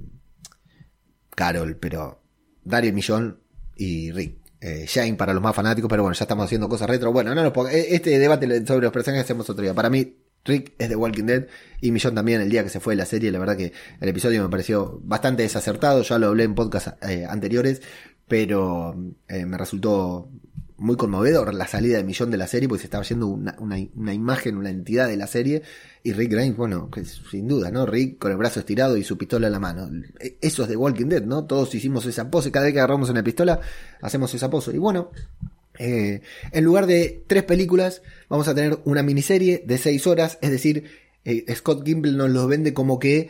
Carol, 1.34 1.78
pero 1.78 2.22
Daryl 2.66 2.92
Millón 2.92 3.40
y 3.78 4.12
Rick 4.12 4.47
eh, 4.62 4.86
Shane 4.88 5.16
para 5.16 5.34
los 5.34 5.42
más 5.42 5.56
fanáticos, 5.56 5.90
pero 5.90 6.04
bueno, 6.04 6.16
ya 6.16 6.24
estamos 6.24 6.46
haciendo 6.46 6.70
cosas 6.70 6.90
retro. 6.90 7.12
Bueno, 7.12 7.34
no 7.36 7.44
nos 7.44 7.72
eh, 7.72 7.88
este 7.92 8.18
debate 8.20 8.66
sobre 8.66 8.84
los 8.84 8.92
personajes 8.92 9.26
hacemos 9.26 9.50
otro 9.50 9.62
día. 9.64 9.74
Para 9.74 9.90
mí, 9.90 10.16
Rick 10.48 10.74
es 10.78 10.90
de 10.90 10.96
Walking 10.96 11.26
Dead 11.26 11.48
y 11.82 11.92
Millón 11.92 12.16
también 12.16 12.42
el 12.42 12.50
día 12.50 12.64
que 12.64 12.70
se 12.70 12.80
fue 12.80 12.96
la 12.96 13.06
serie. 13.06 13.32
La 13.32 13.40
verdad 13.40 13.58
que 13.58 13.74
el 14.00 14.10
episodio 14.10 14.42
me 14.42 14.50
pareció 14.50 15.00
bastante 15.04 15.44
desacertado. 15.44 16.02
Ya 16.02 16.18
lo 16.18 16.28
hablé 16.28 16.44
en 16.44 16.56
podcasts 16.56 16.94
eh, 17.08 17.26
anteriores, 17.30 17.82
pero 18.28 18.96
eh, 19.28 19.46
me 19.46 19.58
resultó 19.58 20.30
muy 20.78 20.96
conmovedor 20.96 21.54
la 21.54 21.68
salida 21.68 21.98
de 21.98 22.04
Millón 22.04 22.32
de 22.32 22.38
la 22.38 22.48
serie, 22.48 22.70
porque 22.70 22.82
se 22.82 22.88
estaba 22.88 23.04
yendo 23.04 23.28
una, 23.28 23.56
una, 23.60 24.14
imagen, 24.14 24.58
una 24.58 24.70
entidad 24.70 25.08
de 25.08 25.18
la 25.18 25.28
serie, 25.28 25.64
y 26.04 26.14
Rick 26.14 26.32
Grimes, 26.32 26.56
bueno, 26.56 26.90
sin 27.32 27.48
duda, 27.48 27.72
¿no? 27.72 27.86
Rick 27.86 28.20
con 28.20 28.32
el 28.32 28.38
brazo 28.38 28.60
estirado 28.60 28.96
y 28.96 29.04
su 29.04 29.18
pistola 29.18 29.48
en 29.48 29.54
la 29.54 29.60
mano. 29.60 29.90
E, 30.20 30.38
eso 30.42 30.64
es 30.64 30.70
de 30.70 30.76
Walking 30.76 31.08
Dead, 31.08 31.24
¿no? 31.24 31.46
Todos 31.46 31.74
hicimos 31.74 32.06
esa 32.06 32.30
pose, 32.30 32.52
cada 32.52 32.66
vez 32.66 32.74
que 32.74 32.80
agarramos 32.80 33.10
una 33.10 33.24
pistola, 33.24 33.60
hacemos 34.02 34.34
esa 34.34 34.50
pose. 34.50 34.72
Y 34.76 34.78
bueno, 34.78 35.12
eh, 35.80 36.22
en 36.52 36.64
lugar 36.64 36.86
de 36.86 37.24
tres 37.28 37.44
películas, 37.44 38.02
vamos 38.30 38.48
a 38.48 38.56
tener 38.56 38.80
una 38.86 39.04
miniserie 39.04 39.64
de 39.66 39.78
seis 39.78 40.06
horas, 40.06 40.38
es 40.42 40.52
decir, 40.52 40.86
eh, 41.26 41.44
Scott 41.56 41.86
Gimple 41.86 42.14
nos 42.14 42.30
lo 42.30 42.48
vende 42.48 42.74
como 42.74 43.00
que 43.00 43.30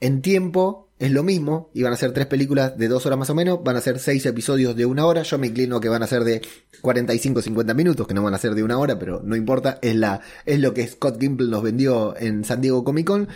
en 0.00 0.22
tiempo 0.22 0.83
es 0.98 1.10
lo 1.10 1.22
mismo, 1.22 1.70
y 1.74 1.82
van 1.82 1.92
a 1.92 1.96
ser 1.96 2.12
tres 2.12 2.26
películas 2.26 2.78
de 2.78 2.88
dos 2.88 3.04
horas 3.04 3.18
más 3.18 3.30
o 3.30 3.34
menos, 3.34 3.62
van 3.64 3.76
a 3.76 3.80
ser 3.80 3.98
seis 3.98 4.24
episodios 4.26 4.76
de 4.76 4.86
una 4.86 5.06
hora, 5.06 5.22
yo 5.22 5.38
me 5.38 5.48
inclino 5.48 5.80
que 5.80 5.88
van 5.88 6.02
a 6.02 6.06
ser 6.06 6.22
de 6.22 6.40
45-50 6.82 7.74
minutos, 7.74 8.06
que 8.06 8.14
no 8.14 8.22
van 8.22 8.34
a 8.34 8.38
ser 8.38 8.54
de 8.54 8.62
una 8.62 8.78
hora, 8.78 8.98
pero 8.98 9.20
no 9.24 9.34
importa, 9.34 9.78
es, 9.82 9.96
la, 9.96 10.20
es 10.46 10.60
lo 10.60 10.72
que 10.72 10.86
Scott 10.86 11.20
Gimple 11.20 11.48
nos 11.48 11.62
vendió 11.62 12.16
en 12.16 12.44
San 12.44 12.60
Diego 12.60 12.84
Comic 12.84 13.06
Con, 13.06 13.28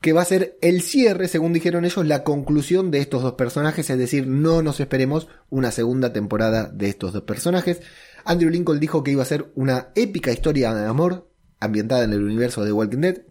que 0.00 0.12
va 0.12 0.22
a 0.22 0.26
ser 0.26 0.58
el 0.62 0.82
cierre, 0.82 1.28
según 1.28 1.52
dijeron 1.52 1.84
ellos, 1.84 2.06
la 2.06 2.24
conclusión 2.24 2.90
de 2.90 2.98
estos 2.98 3.22
dos 3.22 3.34
personajes, 3.34 3.88
es 3.90 3.98
decir, 3.98 4.26
no 4.26 4.62
nos 4.62 4.80
esperemos 4.80 5.28
una 5.50 5.70
segunda 5.70 6.12
temporada 6.12 6.70
de 6.72 6.88
estos 6.88 7.12
dos 7.12 7.22
personajes. 7.22 7.82
Andrew 8.24 8.50
Lincoln 8.50 8.80
dijo 8.80 9.04
que 9.04 9.12
iba 9.12 9.22
a 9.22 9.26
ser 9.26 9.52
una 9.54 9.88
épica 9.94 10.32
historia 10.32 10.74
de 10.74 10.86
amor 10.86 11.30
ambientada 11.60 12.04
en 12.04 12.14
el 12.14 12.22
universo 12.22 12.64
de 12.64 12.72
Walking 12.72 12.98
Dead, 12.98 13.22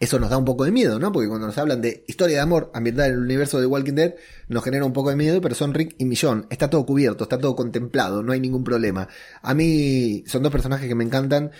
eso 0.00 0.18
nos 0.20 0.30
da 0.30 0.38
un 0.38 0.44
poco 0.44 0.64
de 0.64 0.70
miedo, 0.70 0.98
¿no? 1.00 1.10
Porque 1.10 1.28
cuando 1.28 1.46
nos 1.48 1.58
hablan 1.58 1.80
de 1.80 2.04
historia 2.06 2.36
de 2.36 2.42
amor 2.42 2.70
ambientada 2.72 3.08
en 3.08 3.14
el 3.14 3.20
universo 3.20 3.60
de 3.60 3.66
Walking 3.66 3.94
Dead, 3.94 4.14
nos 4.48 4.62
genera 4.62 4.84
un 4.84 4.92
poco 4.92 5.10
de 5.10 5.16
miedo, 5.16 5.40
pero 5.40 5.54
son 5.54 5.74
Rick 5.74 5.96
y 5.98 6.04
Millón. 6.04 6.46
Está 6.50 6.70
todo 6.70 6.86
cubierto, 6.86 7.24
está 7.24 7.38
todo 7.38 7.56
contemplado, 7.56 8.22
no 8.22 8.32
hay 8.32 8.40
ningún 8.40 8.62
problema. 8.62 9.08
A 9.42 9.54
mí 9.54 10.22
son 10.26 10.42
dos 10.42 10.52
personajes 10.52 10.86
que 10.88 10.94
me 10.94 11.04
encantan 11.04 11.50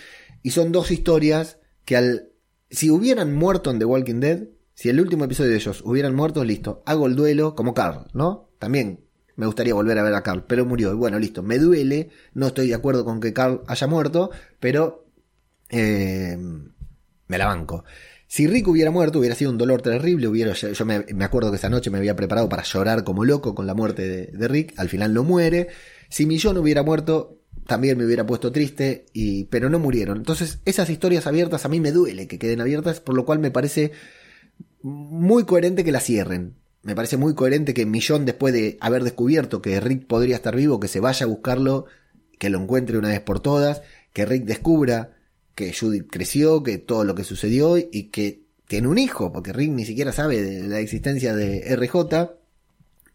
y 0.41 0.51
son 0.51 0.71
dos 0.71 0.91
historias 0.91 1.59
que 1.85 1.97
al... 1.97 2.29
Si 2.69 2.89
hubieran 2.89 3.33
muerto 3.33 3.71
en 3.71 3.79
The 3.79 3.85
Walking 3.85 4.19
Dead, 4.19 4.43
si 4.73 4.89
el 4.89 5.01
último 5.01 5.25
episodio 5.25 5.49
de 5.49 5.57
ellos 5.57 5.81
hubieran 5.83 6.15
muerto, 6.15 6.45
listo, 6.45 6.83
hago 6.85 7.07
el 7.07 7.15
duelo 7.15 7.55
como 7.55 7.73
Carl, 7.73 8.07
¿no? 8.13 8.51
También 8.59 9.01
me 9.35 9.47
gustaría 9.47 9.73
volver 9.73 9.97
a 9.97 10.03
ver 10.03 10.13
a 10.13 10.21
Carl, 10.21 10.45
pero 10.45 10.65
murió. 10.65 10.91
Y 10.91 10.95
bueno, 10.95 11.19
listo, 11.19 11.43
me 11.43 11.59
duele, 11.59 12.09
no 12.33 12.47
estoy 12.47 12.69
de 12.69 12.75
acuerdo 12.75 13.03
con 13.03 13.19
que 13.19 13.33
Carl 13.33 13.63
haya 13.67 13.87
muerto, 13.87 14.29
pero 14.59 15.07
eh, 15.69 16.37
me 17.27 17.37
la 17.37 17.45
banco. 17.47 17.83
Si 18.31 18.45
Rick 18.45 18.67
hubiera 18.67 18.91
muerto, 18.91 19.17
hubiera 19.17 19.33
sido 19.33 19.49
un 19.49 19.57
dolor 19.57 19.81
terrible. 19.81 20.27
Hubiera, 20.27 20.53
yo 20.53 20.85
me, 20.85 21.25
acuerdo 21.25 21.49
que 21.49 21.57
esa 21.57 21.67
noche 21.67 21.89
me 21.89 21.97
había 21.97 22.15
preparado 22.15 22.47
para 22.47 22.61
llorar 22.61 23.03
como 23.03 23.25
loco 23.25 23.55
con 23.55 23.65
la 23.65 23.73
muerte 23.73 24.29
de, 24.31 24.47
Rick. 24.47 24.75
Al 24.77 24.87
final 24.87 25.15
no 25.15 25.23
muere. 25.23 25.69
Si 26.09 26.27
Millón 26.27 26.55
hubiera 26.59 26.83
muerto, 26.83 27.39
también 27.65 27.97
me 27.97 28.05
hubiera 28.05 28.27
puesto 28.27 28.51
triste, 28.51 29.07
y, 29.13 29.45
pero 29.45 29.71
no 29.71 29.79
murieron. 29.79 30.17
Entonces, 30.17 30.59
esas 30.65 30.91
historias 30.91 31.25
abiertas 31.25 31.65
a 31.65 31.69
mí 31.69 31.79
me 31.79 31.91
duele 31.91 32.27
que 32.27 32.37
queden 32.37 32.61
abiertas, 32.61 32.99
por 32.99 33.15
lo 33.15 33.25
cual 33.25 33.39
me 33.39 33.49
parece 33.49 33.93
muy 34.83 35.45
coherente 35.45 35.83
que 35.83 35.91
la 35.91 35.99
cierren. 35.99 36.53
Me 36.83 36.93
parece 36.93 37.17
muy 37.17 37.33
coherente 37.33 37.73
que 37.73 37.87
Millón, 37.87 38.25
después 38.25 38.53
de 38.53 38.77
haber 38.79 39.03
descubierto 39.03 39.63
que 39.63 39.79
Rick 39.79 40.05
podría 40.05 40.35
estar 40.35 40.55
vivo, 40.55 40.79
que 40.79 40.87
se 40.87 40.99
vaya 40.99 41.25
a 41.25 41.29
buscarlo, 41.29 41.87
que 42.37 42.51
lo 42.51 42.61
encuentre 42.61 42.99
una 42.99 43.09
vez 43.09 43.21
por 43.21 43.39
todas, 43.39 43.81
que 44.13 44.27
Rick 44.27 44.45
descubra 44.45 45.15
que 45.59 45.73
Judith 45.73 46.07
creció, 46.09 46.63
que 46.63 46.77
todo 46.77 47.03
lo 47.03 47.13
que 47.15 47.25
sucedió 47.25 47.75
y 47.77 48.03
que 48.03 48.43
tiene 48.65 48.87
un 48.87 48.97
hijo, 48.97 49.33
porque 49.33 49.51
Rick 49.51 49.71
ni 49.71 49.83
siquiera 49.83 50.13
sabe 50.13 50.41
de 50.41 50.69
la 50.69 50.79
existencia 50.79 51.35
de 51.35 51.75
RJ. 51.75 52.37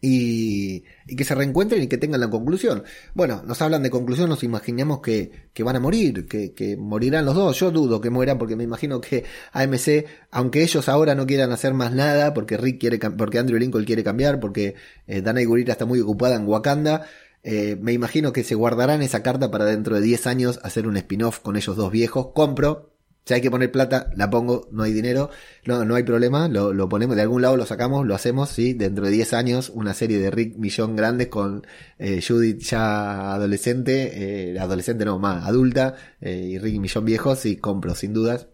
Y, 0.07 0.83
que 1.17 1.23
se 1.23 1.33
reencuentren 1.33 1.81
y 1.81 1.87
que 1.87 1.97
tengan 1.97 2.19
la 2.19 2.29
conclusión. 2.29 2.83
Bueno, 3.15 3.41
nos 3.47 3.59
hablan 3.63 3.81
de 3.81 3.89
conclusión, 3.89 4.29
nos 4.29 4.43
imaginamos 4.43 4.99
que, 4.99 5.31
que 5.51 5.63
van 5.63 5.77
a 5.77 5.79
morir, 5.79 6.27
que, 6.27 6.53
que, 6.53 6.77
morirán 6.77 7.25
los 7.25 7.33
dos. 7.33 7.59
Yo 7.59 7.71
dudo 7.71 7.99
que 7.99 8.11
mueran 8.11 8.37
porque 8.37 8.55
me 8.55 8.63
imagino 8.63 9.01
que 9.01 9.23
AMC, 9.53 10.05
aunque 10.29 10.61
ellos 10.61 10.87
ahora 10.89 11.15
no 11.15 11.25
quieran 11.25 11.51
hacer 11.51 11.73
más 11.73 11.91
nada, 11.91 12.35
porque 12.35 12.57
Rick 12.57 12.79
quiere, 12.79 12.99
porque 12.99 13.39
Andrew 13.39 13.57
Lincoln 13.57 13.85
quiere 13.85 14.03
cambiar, 14.03 14.39
porque 14.39 14.75
eh, 15.07 15.21
Dana 15.21 15.43
Gurira 15.43 15.71
está 15.71 15.85
muy 15.85 15.99
ocupada 15.99 16.35
en 16.35 16.45
Wakanda, 16.45 17.07
eh, 17.47 17.77
me 17.79 17.93
imagino 17.93 18.33
que 18.33 18.43
se 18.43 18.55
guardarán 18.55 19.03
esa 19.03 19.21
carta 19.21 19.51
para 19.51 19.65
dentro 19.65 19.95
de 19.95 20.01
10 20.01 20.25
años 20.25 20.59
hacer 20.63 20.87
un 20.87 20.97
spin-off 20.97 21.39
con 21.39 21.55
ellos 21.55 21.75
dos 21.75 21.91
viejos. 21.91 22.29
Compro. 22.33 22.91
Si 23.23 23.33
hay 23.33 23.41
que 23.41 23.51
poner 23.51 23.71
plata, 23.71 24.11
la 24.15 24.29
pongo, 24.29 24.67
no 24.71 24.83
hay 24.83 24.93
dinero, 24.93 25.31
no, 25.65 25.83
no 25.83 25.95
hay 25.95 26.03
problema, 26.03 26.47
lo, 26.47 26.87
ponemos, 26.89 27.15
de 27.15 27.23
algún 27.23 27.41
lado 27.41 27.57
lo 27.57 27.65
sacamos, 27.65 28.05
lo 28.05 28.13
hacemos, 28.13 28.49
sí, 28.49 28.73
dentro 28.73 29.05
de 29.05 29.11
10 29.11 29.33
años, 29.33 29.71
una 29.73 29.95
serie 29.95 30.19
de 30.19 30.29
Rick 30.29 30.57
Millón 30.57 30.95
grandes 30.95 31.29
con 31.29 31.65
eh, 31.97 32.21
Judith 32.21 32.59
ya 32.59 33.33
adolescente, 33.33 34.51
eh, 34.53 34.59
adolescente 34.59 35.05
no, 35.05 35.17
más 35.17 35.47
adulta, 35.47 35.95
y 36.21 36.59
Rick 36.59 36.79
Millón 36.79 37.05
viejos, 37.05 37.39
sí, 37.39 37.57
compro, 37.57 37.95
sin 37.95 38.13
dudas. 38.13 38.47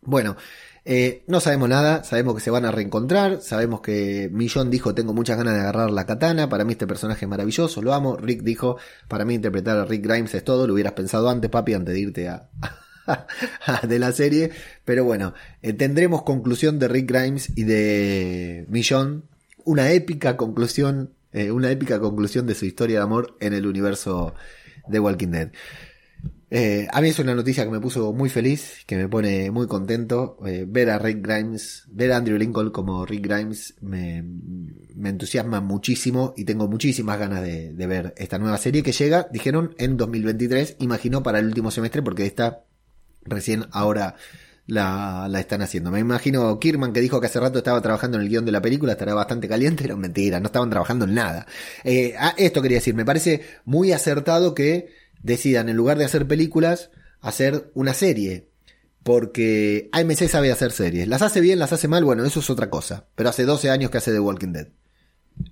Bueno, 0.00 0.36
eh, 0.88 1.24
no 1.26 1.40
sabemos 1.40 1.68
nada, 1.68 2.04
sabemos 2.04 2.36
que 2.36 2.40
se 2.40 2.50
van 2.50 2.64
a 2.64 2.70
reencontrar, 2.70 3.42
sabemos 3.42 3.80
que 3.80 4.30
Millón 4.32 4.70
dijo 4.70 4.94
tengo 4.94 5.12
muchas 5.12 5.36
ganas 5.36 5.54
de 5.54 5.60
agarrar 5.60 5.90
la 5.90 6.06
katana, 6.06 6.48
para 6.48 6.64
mí 6.64 6.74
este 6.74 6.86
personaje 6.86 7.24
es 7.24 7.28
maravilloso, 7.28 7.82
lo 7.82 7.92
amo, 7.92 8.16
Rick 8.16 8.42
dijo, 8.44 8.78
para 9.08 9.24
mí 9.24 9.34
interpretar 9.34 9.76
a 9.78 9.84
Rick 9.84 10.04
Grimes 10.04 10.32
es 10.36 10.44
todo, 10.44 10.64
lo 10.64 10.74
hubieras 10.74 10.92
pensado 10.92 11.28
antes 11.28 11.50
papi, 11.50 11.74
antes 11.74 11.92
de 11.92 12.00
irte 12.00 12.28
a... 12.28 12.48
de 13.88 13.98
la 13.98 14.12
serie, 14.12 14.52
pero 14.84 15.04
bueno, 15.04 15.34
eh, 15.60 15.72
tendremos 15.72 16.22
conclusión 16.22 16.78
de 16.78 16.86
Rick 16.86 17.10
Grimes 17.10 17.50
y 17.56 17.64
de 17.64 18.64
Millón, 18.68 19.24
una 19.64 19.90
épica 19.90 20.36
conclusión, 20.36 21.10
eh, 21.32 21.50
una 21.50 21.68
épica 21.72 21.98
conclusión 21.98 22.46
de 22.46 22.54
su 22.54 22.64
historia 22.64 22.98
de 22.98 23.02
amor 23.02 23.36
en 23.40 23.54
el 23.54 23.66
universo 23.66 24.34
de 24.86 25.00
Walking 25.00 25.28
Dead. 25.28 25.50
Eh, 26.58 26.88
a 26.90 27.02
mí 27.02 27.10
es 27.10 27.18
una 27.18 27.34
noticia 27.34 27.64
que 27.64 27.70
me 27.70 27.80
puso 27.80 28.14
muy 28.14 28.30
feliz, 28.30 28.78
que 28.86 28.96
me 28.96 29.10
pone 29.10 29.50
muy 29.50 29.66
contento. 29.66 30.38
Eh, 30.46 30.64
ver 30.66 30.88
a 30.88 30.98
Rick 30.98 31.20
Grimes, 31.20 31.84
ver 31.88 32.12
a 32.12 32.16
Andrew 32.16 32.38
Lincoln 32.38 32.70
como 32.70 33.04
Rick 33.04 33.24
Grimes 33.24 33.74
me, 33.82 34.24
entusiasma 35.04 35.60
muchísimo 35.60 36.32
y 36.34 36.46
tengo 36.46 36.66
muchísimas 36.66 37.18
ganas 37.18 37.42
de, 37.42 37.74
ver 37.86 38.14
esta 38.16 38.38
nueva 38.38 38.56
serie 38.56 38.82
que 38.82 38.92
llega, 38.92 39.28
dijeron, 39.30 39.74
en 39.76 39.98
2023, 39.98 40.76
imagino 40.78 41.22
para 41.22 41.40
el 41.40 41.44
último 41.44 41.70
semestre 41.70 42.00
porque 42.00 42.24
esta 42.24 42.64
recién 43.26 43.66
ahora 43.72 44.16
la, 44.66 45.28
están 45.38 45.60
haciendo. 45.60 45.90
Me 45.90 46.00
imagino 46.00 46.58
Kirman 46.58 46.94
que 46.94 47.02
dijo 47.02 47.20
que 47.20 47.26
hace 47.26 47.38
rato 47.38 47.58
estaba 47.58 47.82
trabajando 47.82 48.16
en 48.16 48.22
el 48.22 48.30
guion 48.30 48.46
de 48.46 48.52
la 48.52 48.62
película, 48.62 48.92
estará 48.92 49.12
bastante 49.12 49.46
caliente, 49.46 49.84
era 49.84 49.94
mentira, 49.94 50.40
no 50.40 50.46
estaban 50.46 50.70
trabajando 50.70 51.04
en 51.04 51.12
nada. 51.12 51.46
Eh, 51.84 52.14
esto 52.38 52.62
quería 52.62 52.78
decir, 52.78 52.94
me 52.94 53.04
parece 53.04 53.42
muy 53.66 53.92
acertado 53.92 54.54
que 54.54 55.05
decidan, 55.26 55.68
en 55.68 55.76
lugar 55.76 55.98
de 55.98 56.04
hacer 56.04 56.26
películas, 56.26 56.90
hacer 57.20 57.70
una 57.74 57.92
serie. 57.92 58.48
Porque 59.02 59.88
AMC 59.92 60.28
sabe 60.28 60.50
hacer 60.50 60.72
series. 60.72 61.06
Las 61.06 61.22
hace 61.22 61.40
bien, 61.40 61.58
las 61.58 61.72
hace 61.72 61.86
mal, 61.86 62.04
bueno, 62.04 62.24
eso 62.24 62.40
es 62.40 62.50
otra 62.50 62.70
cosa. 62.70 63.06
Pero 63.14 63.28
hace 63.28 63.44
12 63.44 63.70
años 63.70 63.90
que 63.90 63.98
hace 63.98 64.12
The 64.12 64.20
Walking 64.20 64.52
Dead. 64.52 64.68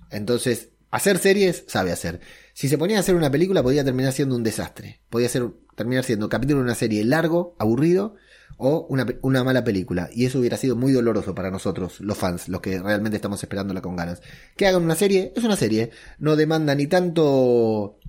Entonces, 0.09 0.69
hacer 0.91 1.19
series 1.19 1.63
sabe 1.67 1.91
hacer. 1.91 2.19
Si 2.53 2.67
se 2.67 2.77
ponía 2.77 2.97
a 2.97 2.99
hacer 2.99 3.15
una 3.15 3.31
película, 3.31 3.63
podía 3.63 3.83
terminar 3.85 4.11
siendo 4.11 4.35
un 4.35 4.43
desastre. 4.43 5.01
Podía 5.09 5.29
ser, 5.29 5.51
terminar 5.75 6.03
siendo 6.03 6.25
un 6.25 6.29
capítulo 6.29 6.59
de 6.59 6.65
una 6.65 6.75
serie 6.75 7.03
largo, 7.05 7.55
aburrido, 7.57 8.15
o 8.57 8.87
una, 8.89 9.05
una, 9.21 9.43
mala 9.43 9.63
película. 9.63 10.09
Y 10.13 10.25
eso 10.25 10.39
hubiera 10.39 10.57
sido 10.57 10.75
muy 10.75 10.91
doloroso 10.91 11.33
para 11.33 11.51
nosotros, 11.51 11.99
los 12.01 12.17
fans, 12.17 12.49
los 12.49 12.61
que 12.61 12.79
realmente 12.79 13.17
estamos 13.17 13.41
esperándola 13.41 13.81
con 13.81 13.95
ganas. 13.95 14.21
Que 14.57 14.67
hagan 14.67 14.83
una 14.83 14.95
serie, 14.95 15.31
es 15.35 15.43
una 15.43 15.55
serie. 15.55 15.91
No 16.19 16.35
demanda 16.35 16.75
ni 16.75 16.87
tanto 16.87 17.99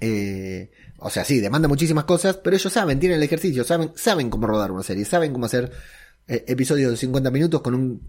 eh, 0.00 0.70
o 0.98 1.10
sea, 1.10 1.24
sí, 1.24 1.40
demanda 1.40 1.68
muchísimas 1.68 2.04
cosas, 2.04 2.36
pero 2.36 2.56
ellos 2.56 2.72
saben, 2.72 2.98
tienen 2.98 3.18
el 3.18 3.24
ejercicio, 3.24 3.64
saben, 3.64 3.92
saben 3.94 4.30
cómo 4.30 4.46
rodar 4.46 4.72
una 4.72 4.82
serie, 4.82 5.04
saben 5.04 5.32
cómo 5.32 5.46
hacer 5.46 5.70
eh, 6.30 6.44
episodios 6.46 6.90
de 6.90 6.98
50 6.98 7.30
minutos 7.30 7.62
con 7.62 7.74
un, 7.74 8.02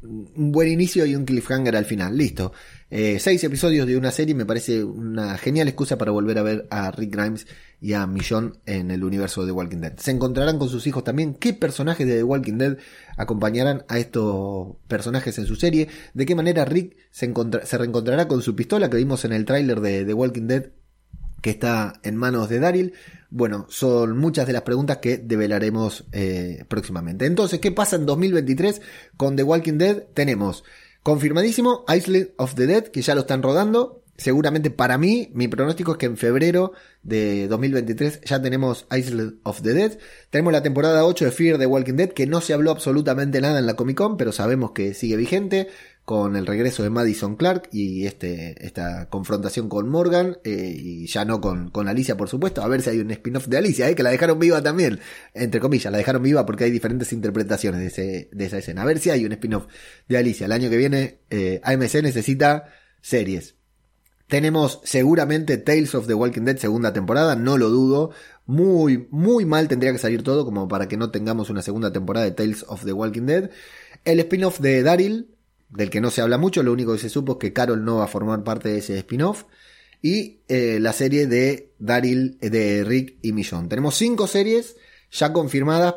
buen 0.51 0.67
inicio 0.67 1.05
y 1.05 1.15
un 1.15 1.23
cliffhanger 1.23 1.77
al 1.77 1.85
final. 1.85 2.17
Listo. 2.17 2.51
Eh, 2.89 3.17
seis 3.17 3.41
episodios 3.45 3.87
de 3.87 3.95
una 3.95 4.11
serie 4.11 4.35
me 4.35 4.45
parece 4.45 4.83
una 4.83 5.37
genial 5.37 5.69
excusa 5.69 5.97
para 5.97 6.11
volver 6.11 6.37
a 6.37 6.43
ver 6.43 6.67
a 6.69 6.91
Rick 6.91 7.15
Grimes 7.15 7.47
y 7.79 7.93
a 7.93 8.05
Millón 8.07 8.57
en 8.65 8.91
el 8.91 9.05
universo 9.05 9.41
de 9.41 9.47
The 9.47 9.51
Walking 9.53 9.77
Dead. 9.77 9.97
Se 9.97 10.11
encontrarán 10.11 10.59
con 10.59 10.67
sus 10.67 10.85
hijos 10.85 11.05
también. 11.05 11.33
¿Qué 11.33 11.53
personajes 11.53 12.05
de 12.05 12.17
The 12.17 12.23
Walking 12.23 12.57
Dead 12.57 12.77
acompañarán 13.15 13.85
a 13.87 13.99
estos 13.99 14.75
personajes 14.89 15.37
en 15.37 15.45
su 15.45 15.55
serie? 15.55 15.87
¿De 16.13 16.25
qué 16.25 16.35
manera 16.35 16.65
Rick 16.65 16.97
se, 17.11 17.31
se 17.63 17.77
reencontrará 17.77 18.27
con 18.27 18.41
su 18.41 18.53
pistola 18.53 18.89
que 18.89 18.97
vimos 18.97 19.23
en 19.23 19.31
el 19.31 19.45
tráiler 19.45 19.79
de 19.79 20.03
The 20.03 20.13
Walking 20.13 20.47
Dead 20.47 20.71
que 21.41 21.49
está 21.49 21.99
en 22.03 22.15
manos 22.15 22.49
de 22.49 22.59
Daryl. 22.59 22.93
Bueno, 23.29 23.67
son 23.69 24.17
muchas 24.17 24.47
de 24.47 24.53
las 24.53 24.63
preguntas 24.63 24.97
que 24.97 25.17
develaremos 25.17 26.05
eh, 26.11 26.65
próximamente. 26.67 27.25
Entonces, 27.25 27.59
¿qué 27.59 27.71
pasa 27.71 27.95
en 27.95 28.05
2023 28.05 28.81
con 29.17 29.35
The 29.35 29.43
Walking 29.43 29.77
Dead? 29.77 30.03
Tenemos 30.13 30.63
confirmadísimo 31.03 31.85
Island 31.87 32.29
of 32.37 32.55
the 32.55 32.65
Dead, 32.65 32.83
que 32.85 33.01
ya 33.01 33.15
lo 33.15 33.21
están 33.21 33.43
rodando. 33.43 34.03
Seguramente 34.17 34.69
para 34.69 34.97
mí, 34.97 35.31
mi 35.33 35.47
pronóstico 35.47 35.93
es 35.93 35.97
que 35.97 36.07
en 36.07 36.17
febrero 36.17 36.73
de 37.03 37.47
2023 37.47 38.19
ya 38.25 38.41
tenemos 38.41 38.85
Island 38.91 39.35
of 39.43 39.61
the 39.61 39.73
Dead. 39.73 39.97
Tenemos 40.29 40.51
la 40.51 40.61
temporada 40.61 41.05
8 41.05 41.25
de 41.25 41.31
Fear 41.31 41.57
the 41.57 41.65
Walking 41.65 41.93
Dead, 41.93 42.09
que 42.09 42.27
no 42.27 42.41
se 42.41 42.53
habló 42.53 42.71
absolutamente 42.71 43.39
nada 43.39 43.59
en 43.59 43.65
la 43.65 43.75
Comic 43.75 43.97
Con, 43.97 44.17
pero 44.17 44.33
sabemos 44.33 44.71
que 44.71 44.93
sigue 44.93 45.15
vigente 45.15 45.69
con 46.09 46.35
el 46.35 46.47
regreso 46.47 46.81
de 46.81 46.89
Madison 46.89 47.35
Clark 47.35 47.69
y 47.71 48.07
este, 48.07 48.65
esta 48.65 49.09
confrontación 49.09 49.69
con 49.69 49.87
Morgan, 49.89 50.39
eh, 50.43 50.73
y 50.75 51.05
ya 51.05 51.23
no 51.23 51.39
con, 51.39 51.69
con, 51.69 51.87
Alicia, 51.87 52.17
por 52.17 52.27
supuesto, 52.27 52.63
a 52.63 52.67
ver 52.67 52.81
si 52.81 52.89
hay 52.89 52.97
un 52.97 53.11
spin-off 53.11 53.45
de 53.45 53.57
Alicia, 53.57 53.87
eh, 53.87 53.93
que 53.93 54.01
la 54.01 54.09
dejaron 54.09 54.39
viva 54.39 54.59
también, 54.63 54.99
entre 55.35 55.59
comillas, 55.59 55.91
la 55.91 55.99
dejaron 55.99 56.23
viva 56.23 56.47
porque 56.47 56.63
hay 56.63 56.71
diferentes 56.71 57.13
interpretaciones 57.13 57.95
de, 57.95 58.27
esa 58.39 58.57
escena. 58.57 58.81
A 58.81 58.85
ver 58.85 58.97
si 58.97 59.11
hay 59.11 59.23
un 59.23 59.33
spin-off 59.33 59.67
de 60.07 60.17
Alicia. 60.17 60.47
El 60.47 60.51
año 60.51 60.71
que 60.71 60.77
viene, 60.77 61.19
eh, 61.29 61.61
AMC 61.63 62.01
necesita 62.01 62.69
series. 63.01 63.53
Tenemos 64.25 64.81
seguramente 64.85 65.57
Tales 65.57 65.93
of 65.93 66.07
the 66.07 66.15
Walking 66.15 66.41
Dead 66.41 66.57
segunda 66.57 66.91
temporada, 66.91 67.35
no 67.35 67.55
lo 67.59 67.69
dudo. 67.69 68.09
Muy, 68.47 69.07
muy 69.11 69.45
mal 69.45 69.67
tendría 69.67 69.91
que 69.91 69.99
salir 69.99 70.23
todo 70.23 70.43
como 70.43 70.67
para 70.67 70.87
que 70.87 70.97
no 70.97 71.11
tengamos 71.11 71.51
una 71.51 71.61
segunda 71.61 71.93
temporada 71.93 72.25
de 72.25 72.31
Tales 72.31 72.65
of 72.67 72.83
the 72.83 72.93
Walking 72.93 73.27
Dead. 73.27 73.51
El 74.05 74.19
spin-off 74.21 74.59
de 74.59 74.81
Daryl, 74.81 75.35
del 75.69 75.89
que 75.89 76.01
no 76.01 76.11
se 76.11 76.21
habla 76.21 76.37
mucho, 76.37 76.63
lo 76.63 76.73
único 76.73 76.93
que 76.93 76.99
se 76.99 77.09
supo 77.09 77.33
es 77.33 77.37
que 77.39 77.53
Carol 77.53 77.83
no 77.85 77.97
va 77.97 78.05
a 78.05 78.07
formar 78.07 78.43
parte 78.43 78.69
de 78.69 78.79
ese 78.79 78.97
spin-off. 78.97 79.45
Y 80.01 80.39
eh, 80.47 80.79
la 80.79 80.93
serie 80.93 81.27
de 81.27 81.73
Daryl, 81.77 82.37
eh, 82.41 82.49
de 82.49 82.83
Rick 82.85 83.17
y 83.21 83.33
Millón. 83.33 83.67
Tenemos 83.67 83.95
cinco 83.95 84.27
series 84.27 84.77
ya 85.11 85.33
confirmadas, 85.33 85.95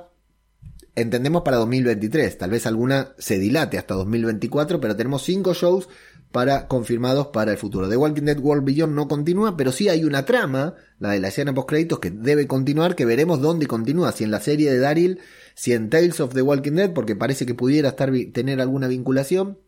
entendemos 0.97 1.43
para 1.43 1.59
2023. 1.59 2.37
Tal 2.37 2.51
vez 2.51 2.67
alguna 2.67 3.15
se 3.19 3.39
dilate 3.39 3.79
hasta 3.79 3.95
2024, 3.95 4.81
pero 4.81 4.97
tenemos 4.97 5.23
cinco 5.23 5.55
shows 5.55 5.89
para 6.33 6.67
confirmados 6.67 7.29
para 7.29 7.53
el 7.53 7.59
futuro. 7.59 7.89
The 7.89 7.97
Walking 7.97 8.23
Dead 8.23 8.39
World 8.39 8.65
Beyond 8.65 8.95
no 8.95 9.07
continúa, 9.07 9.57
pero 9.57 9.71
sí 9.71 9.89
hay 9.89 10.05
una 10.05 10.25
trama, 10.25 10.75
la 10.99 11.11
de 11.11 11.21
la 11.21 11.29
escena 11.29 11.55
post 11.55 11.69
créditos 11.69 12.01
que 12.01 12.11
debe 12.11 12.47
continuar, 12.47 12.97
que 12.97 13.05
veremos 13.05 13.41
dónde 13.41 13.67
continúa, 13.67 14.13
si 14.13 14.25
en 14.25 14.31
la 14.31 14.41
serie 14.41 14.73
de 14.73 14.79
Daryl 14.79 15.21
si 15.55 15.73
en 15.73 15.91
Tales 15.91 16.21
of 16.21 16.35
the 16.35 16.43
Walking 16.43 16.73
Dead, 16.73 16.93
porque 16.93 17.17
parece 17.17 17.47
que 17.47 17.55
pudiera 17.55 17.91
estar, 17.91 18.11
tener 18.33 18.61
alguna 18.61 18.89
vinculación, 18.89 19.59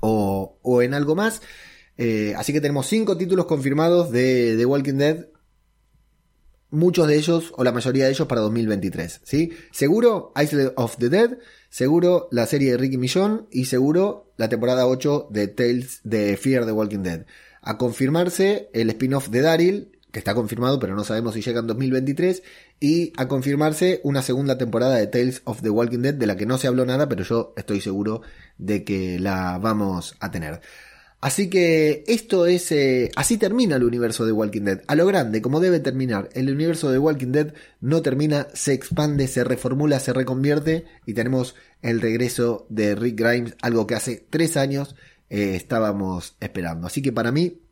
o, 0.00 0.58
o 0.62 0.82
en 0.82 0.94
algo 0.94 1.14
más. 1.14 1.40
Eh, 1.96 2.34
así 2.36 2.52
que 2.52 2.60
tenemos 2.60 2.86
cinco 2.86 3.16
títulos 3.16 3.46
confirmados 3.46 4.10
de 4.10 4.56
The 4.56 4.66
Walking 4.66 4.94
Dead. 4.94 5.26
Muchos 6.70 7.06
de 7.06 7.16
ellos, 7.16 7.52
o 7.56 7.62
la 7.62 7.70
mayoría 7.70 8.06
de 8.06 8.10
ellos, 8.10 8.26
para 8.26 8.40
2023. 8.40 9.20
¿sí? 9.22 9.52
Seguro 9.70 10.32
Island 10.40 10.72
of 10.76 10.96
the 10.98 11.08
Dead, 11.08 11.38
seguro 11.70 12.28
la 12.32 12.46
serie 12.46 12.72
de 12.72 12.76
Ricky 12.78 12.98
Millón 12.98 13.46
y 13.52 13.66
seguro 13.66 14.32
la 14.36 14.48
temporada 14.48 14.86
8 14.88 15.28
de 15.30 15.46
Tales 15.46 16.00
de 16.02 16.36
Fear 16.36 16.66
the 16.66 16.72
Walking 16.72 17.04
Dead. 17.04 17.26
A 17.62 17.78
confirmarse 17.78 18.70
el 18.72 18.90
spin-off 18.90 19.28
de 19.28 19.40
Daryl, 19.40 19.92
que 20.10 20.18
está 20.18 20.34
confirmado, 20.34 20.80
pero 20.80 20.96
no 20.96 21.04
sabemos 21.04 21.34
si 21.34 21.42
llega 21.42 21.60
en 21.60 21.68
2023, 21.68 22.42
y 22.80 23.12
a 23.16 23.28
confirmarse 23.28 24.00
una 24.02 24.22
segunda 24.22 24.58
temporada 24.58 24.96
de 24.96 25.06
Tales 25.06 25.42
of 25.44 25.62
the 25.62 25.70
Walking 25.70 26.00
Dead, 26.00 26.14
de 26.14 26.26
la 26.26 26.36
que 26.36 26.46
no 26.46 26.58
se 26.58 26.66
habló 26.66 26.84
nada, 26.84 27.08
pero 27.08 27.24
yo 27.24 27.54
estoy 27.56 27.80
seguro 27.80 28.22
de 28.58 28.84
que 28.84 29.18
la 29.18 29.58
vamos 29.58 30.16
a 30.20 30.30
tener. 30.30 30.60
Así 31.24 31.48
que 31.48 32.04
esto 32.06 32.44
es, 32.44 32.70
eh, 32.70 33.10
así 33.16 33.38
termina 33.38 33.76
el 33.76 33.84
universo 33.84 34.26
de 34.26 34.32
Walking 34.32 34.60
Dead, 34.60 34.82
a 34.86 34.94
lo 34.94 35.06
grande, 35.06 35.40
como 35.40 35.58
debe 35.58 35.80
terminar. 35.80 36.28
El 36.34 36.50
universo 36.50 36.92
de 36.92 36.98
Walking 36.98 37.32
Dead 37.32 37.54
no 37.80 38.02
termina, 38.02 38.48
se 38.52 38.74
expande, 38.74 39.26
se 39.26 39.42
reformula, 39.42 40.00
se 40.00 40.12
reconvierte 40.12 40.84
y 41.06 41.14
tenemos 41.14 41.54
el 41.80 42.02
regreso 42.02 42.66
de 42.68 42.94
Rick 42.94 43.18
Grimes, 43.18 43.56
algo 43.62 43.86
que 43.86 43.94
hace 43.94 44.26
tres 44.28 44.58
años 44.58 44.96
eh, 45.30 45.54
estábamos 45.54 46.36
esperando. 46.40 46.86
Así 46.86 47.00
que 47.00 47.12
para 47.12 47.32
mí 47.32 47.63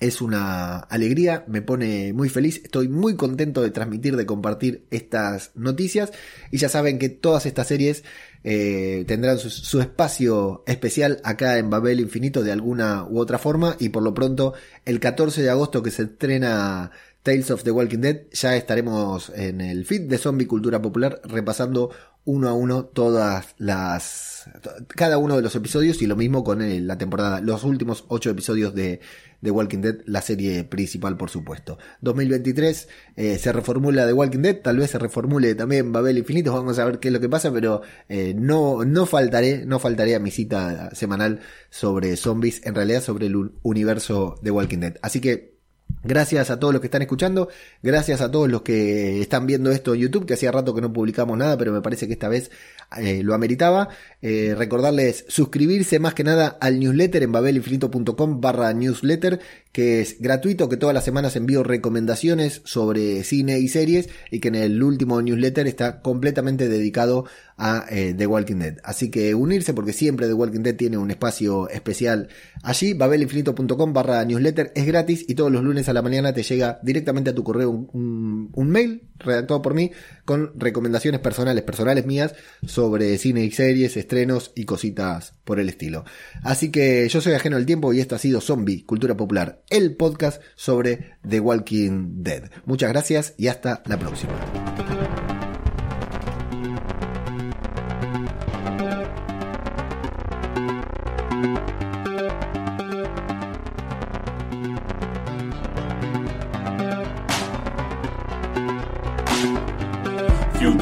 es 0.00 0.20
una 0.20 0.78
alegría, 0.78 1.44
me 1.48 1.62
pone 1.62 2.12
muy 2.12 2.28
feliz, 2.28 2.60
estoy 2.62 2.88
muy 2.88 3.16
contento 3.16 3.62
de 3.62 3.70
transmitir, 3.70 4.16
de 4.16 4.26
compartir 4.26 4.84
estas 4.90 5.50
noticias 5.54 6.12
y 6.50 6.58
ya 6.58 6.68
saben 6.68 6.98
que 6.98 7.08
todas 7.08 7.46
estas 7.46 7.66
series 7.66 8.04
eh, 8.44 9.04
tendrán 9.08 9.38
su, 9.38 9.80
espacio 9.80 10.62
especial 10.66 11.20
acá 11.24 11.58
en 11.58 11.70
Babel 11.70 12.00
Infinito 12.00 12.44
de 12.44 12.52
alguna 12.52 13.04
u 13.04 13.18
otra 13.18 13.38
forma 13.38 13.76
y 13.80 13.88
por 13.88 14.02
lo 14.02 14.14
pronto 14.14 14.54
el 14.84 15.00
14 15.00 15.42
de 15.42 15.50
agosto 15.50 15.82
que 15.82 15.90
se 15.90 16.04
estrena 16.04 16.92
Tales 17.28 17.50
of 17.50 17.62
the 17.62 17.70
Walking 17.70 17.98
Dead 17.98 18.22
ya 18.32 18.56
estaremos 18.56 19.30
en 19.36 19.60
el 19.60 19.84
feed 19.84 20.08
de 20.08 20.16
Zombie 20.16 20.46
Cultura 20.46 20.80
Popular 20.80 21.20
repasando 21.24 21.90
uno 22.24 22.48
a 22.48 22.54
uno 22.54 22.86
todas 22.86 23.54
las 23.58 24.48
cada 24.88 25.18
uno 25.18 25.36
de 25.36 25.42
los 25.42 25.54
episodios 25.54 26.00
y 26.00 26.06
lo 26.06 26.16
mismo 26.16 26.42
con 26.42 26.86
la 26.86 26.96
temporada 26.96 27.42
los 27.42 27.64
últimos 27.64 28.06
ocho 28.08 28.30
episodios 28.30 28.74
de 28.74 29.00
The 29.42 29.50
Walking 29.50 29.82
Dead, 29.82 29.96
la 30.06 30.22
serie 30.22 30.64
principal, 30.64 31.18
por 31.18 31.28
supuesto. 31.28 31.76
2023 32.00 32.88
eh, 33.16 33.36
se 33.36 33.52
reformula 33.52 34.06
The 34.06 34.14
Walking 34.14 34.40
Dead, 34.40 34.62
tal 34.62 34.78
vez 34.78 34.92
se 34.92 34.98
reformule 34.98 35.54
también 35.54 35.92
Babel 35.92 36.16
Infinito, 36.16 36.54
vamos 36.54 36.78
a 36.78 36.86
ver 36.86 36.98
qué 36.98 37.08
es 37.08 37.14
lo 37.14 37.20
que 37.20 37.28
pasa, 37.28 37.52
pero 37.52 37.82
eh, 38.08 38.32
no, 38.34 38.86
no 38.86 39.04
faltaré, 39.04 39.66
no 39.66 39.78
faltaré 39.78 40.14
a 40.14 40.18
mi 40.18 40.30
cita 40.30 40.94
semanal 40.94 41.40
sobre 41.68 42.16
zombies, 42.16 42.64
en 42.64 42.74
realidad 42.74 43.02
sobre 43.02 43.26
el 43.26 43.52
universo 43.62 44.40
de 44.40 44.50
Walking 44.50 44.78
Dead. 44.78 44.96
Así 45.02 45.20
que 45.20 45.57
Gracias 46.04 46.50
a 46.50 46.60
todos 46.60 46.72
los 46.72 46.80
que 46.80 46.86
están 46.86 47.02
escuchando, 47.02 47.48
gracias 47.82 48.20
a 48.20 48.30
todos 48.30 48.48
los 48.48 48.62
que 48.62 49.20
están 49.20 49.46
viendo 49.46 49.72
esto 49.72 49.94
en 49.94 50.00
YouTube, 50.00 50.26
que 50.26 50.34
hacía 50.34 50.52
rato 50.52 50.72
que 50.72 50.80
no 50.80 50.92
publicamos 50.92 51.36
nada, 51.36 51.58
pero 51.58 51.72
me 51.72 51.80
parece 51.82 52.06
que 52.06 52.12
esta 52.12 52.28
vez 52.28 52.50
eh, 52.96 53.22
lo 53.24 53.34
ameritaba. 53.34 53.88
Eh, 54.22 54.54
recordarles 54.56 55.24
suscribirse 55.28 55.98
más 55.98 56.14
que 56.14 56.22
nada 56.22 56.56
al 56.60 56.78
newsletter 56.78 57.24
en 57.24 57.32
babelinfinito.com 57.32 58.40
barra 58.40 58.72
newsletter, 58.72 59.40
que 59.78 60.00
es 60.00 60.20
gratuito, 60.20 60.68
que 60.68 60.76
todas 60.76 60.92
las 60.92 61.04
semanas 61.04 61.36
envío 61.36 61.62
recomendaciones 61.62 62.62
sobre 62.64 63.22
cine 63.22 63.60
y 63.60 63.68
series 63.68 64.08
y 64.28 64.40
que 64.40 64.48
en 64.48 64.56
el 64.56 64.82
último 64.82 65.22
newsletter 65.22 65.68
está 65.68 66.02
completamente 66.02 66.68
dedicado 66.68 67.26
a 67.56 67.86
eh, 67.88 68.12
The 68.12 68.26
Walking 68.26 68.56
Dead. 68.56 68.78
Así 68.82 69.08
que 69.08 69.36
unirse 69.36 69.74
porque 69.74 69.92
siempre 69.92 70.26
The 70.26 70.32
Walking 70.32 70.62
Dead 70.62 70.74
tiene 70.74 70.98
un 70.98 71.12
espacio 71.12 71.68
especial 71.68 72.28
allí. 72.64 72.94
babelinfinito.com 72.94 73.92
barra 73.92 74.24
newsletter 74.24 74.72
es 74.74 74.84
gratis 74.84 75.24
y 75.28 75.36
todos 75.36 75.52
los 75.52 75.62
lunes 75.62 75.88
a 75.88 75.92
la 75.92 76.02
mañana 76.02 76.32
te 76.32 76.42
llega 76.42 76.80
directamente 76.82 77.30
a 77.30 77.34
tu 77.36 77.44
correo 77.44 77.70
un, 77.70 78.50
un 78.52 78.70
mail 78.70 79.08
redactado 79.18 79.62
por 79.62 79.74
mí 79.74 79.92
con 80.24 80.58
recomendaciones 80.58 81.20
personales, 81.20 81.62
personales 81.62 82.04
mías 82.04 82.34
sobre 82.66 83.16
cine 83.18 83.44
y 83.44 83.50
series, 83.50 83.96
estrenos 83.96 84.52
y 84.54 84.64
cositas 84.64 85.34
por 85.44 85.60
el 85.60 85.68
estilo. 85.68 86.04
Así 86.42 86.70
que 86.70 87.08
yo 87.08 87.20
soy 87.20 87.34
ajeno 87.34 87.56
al 87.56 87.66
tiempo 87.66 87.92
y 87.92 88.00
esto 88.00 88.14
ha 88.14 88.18
sido 88.18 88.40
Zombie, 88.40 88.84
Cultura 88.84 89.16
Popular, 89.16 89.62
el 89.70 89.96
podcast 89.96 90.42
sobre 90.56 91.16
The 91.28 91.40
Walking 91.40 92.22
Dead. 92.22 92.50
Muchas 92.64 92.90
gracias 92.90 93.34
y 93.36 93.48
hasta 93.48 93.82
la 93.86 93.98
próxima. 93.98 94.57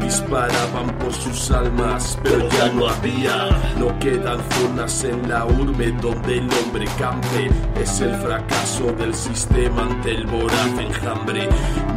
Disparaban 0.00 0.98
por 0.98 1.12
sus 1.12 1.50
almas, 1.50 2.18
pero 2.22 2.48
ya 2.48 2.68
no 2.72 2.88
había. 2.88 3.48
No 3.78 3.98
quedan 3.98 4.40
zonas 4.50 5.04
en 5.04 5.28
la 5.28 5.46
urbe 5.46 5.92
donde 5.92 6.38
el 6.38 6.48
hombre 6.52 6.86
campe. 6.98 7.50
Es 7.80 8.00
el 8.00 8.14
fracaso 8.16 8.92
del 8.92 9.14
sistema 9.14 9.82
ante 9.82 10.10
el 10.10 10.26
voraz 10.26 10.78
enjambre. 10.78 11.48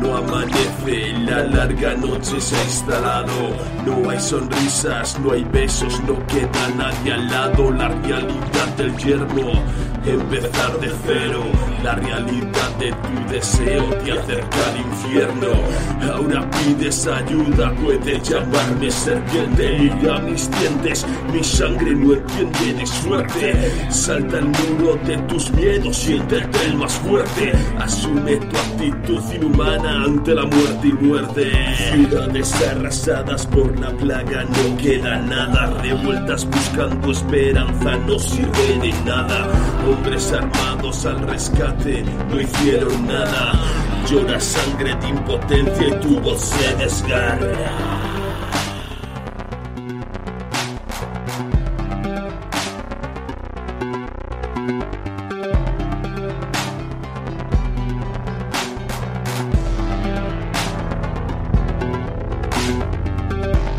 No 0.03 0.17
amanece, 0.17 1.13
la 1.25 1.43
larga 1.45 1.95
noche 1.95 2.41
se 2.41 2.57
ha 2.57 2.63
instalado. 2.65 3.31
No 3.85 4.09
hay 4.09 4.19
sonrisas, 4.19 5.17
no 5.21 5.31
hay 5.31 5.45
besos, 5.45 6.01
no 6.05 6.15
queda 6.27 6.69
nadie 6.75 7.13
al 7.13 7.29
lado. 7.29 7.71
La 7.71 7.87
realidad 7.87 8.67
del 8.77 8.97
yermo, 8.97 9.53
empezar 10.05 10.77
de 10.81 10.91
cero. 11.05 11.43
La 11.83 11.95
realidad 11.95 12.69
de 12.79 12.91
tu 12.91 13.31
deseo 13.31 13.83
te 14.03 14.11
acerca 14.11 14.57
al 14.69 14.77
infierno. 14.77 15.47
Ahora 16.13 16.49
pides 16.51 17.07
ayuda, 17.07 17.73
puedes 17.81 18.29
llamarme 18.29 18.91
serpiente. 18.91 19.77
Mira 19.79 20.19
mis 20.19 20.49
dientes, 20.51 21.05
mi 21.31 21.43
sangre 21.43 21.95
no 21.95 22.13
entiende 22.13 22.73
de 22.73 22.85
suerte. 22.85 23.71
Salta 23.89 24.39
el 24.39 24.45
muro 24.45 24.95
de 25.05 25.17
tus 25.29 25.49
miedos, 25.51 25.95
siéntete 25.95 26.65
el 26.65 26.75
más 26.75 26.93
fuerte. 26.93 27.53
Asume 27.79 28.35
tu 28.37 28.57
actitud 28.57 29.21
inhumana 29.33 29.92
ante 29.93 30.33
la 30.35 30.45
muerte 30.45 30.87
y 30.87 30.93
muerte. 30.93 31.51
Ciudades 31.91 32.53
arrasadas 32.67 33.45
por 33.47 33.79
la 33.79 33.91
plaga, 33.91 34.43
no 34.43 34.77
queda 34.77 35.19
nada. 35.19 35.81
Revueltas 35.81 36.45
buscando 36.45 37.11
esperanza, 37.11 37.97
no 38.07 38.19
sirve 38.19 38.79
de 38.81 38.93
nada. 39.05 39.47
Hombres 39.87 40.31
armados 40.33 41.05
al 41.05 41.19
rescate, 41.27 42.03
no 42.29 42.41
hicieron 42.41 43.07
nada. 43.07 43.53
Llora 44.09 44.39
sangre 44.39 44.95
de 44.95 45.09
impotencia 45.09 45.87
y 45.87 46.01
tu 46.01 46.19
voz 46.19 46.41
se 46.41 46.75
desgarra. 46.75 48.02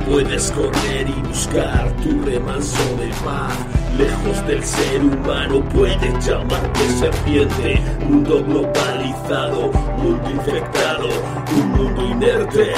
Puedes 0.07 0.51
correr 0.51 1.09
y 1.09 1.29
buscar 1.29 1.91
tu 2.03 2.23
remanso 2.23 2.97
de 2.97 3.09
paz. 3.25 3.57
Lejos 3.97 4.47
del 4.47 4.63
ser 4.63 5.03
humano 5.03 5.67
puedes 5.71 6.27
llamarte 6.27 6.89
serpiente. 6.91 7.81
Mundo 8.07 8.45
globalizado, 8.45 9.73
mundo 9.97 10.31
infectado, 10.31 11.09
un 11.57 11.71
mundo 11.71 12.05
inerte. 12.05 12.75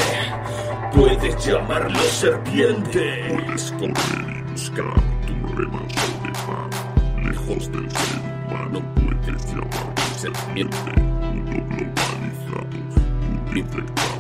Puedes 0.95 1.45
llamarlo 1.45 1.99
serpiente. 1.99 3.25
Puedes 3.29 3.73
correr 3.73 4.37
y 4.39 4.53
buscar 4.53 4.95
tu 5.27 5.57
remanso 5.57 6.07
de 6.23 6.31
paz. 6.47 7.25
Lejos 7.25 7.73
del 7.73 7.91
ser 7.91 8.21
humano 8.47 8.83
puedes 8.95 9.47
llamarte 9.47 10.03
serpiente. 10.17 10.93
Mundo 11.01 11.57
globalizado, 11.71 12.67
mundo 13.21 13.59
infectado, 13.59 14.16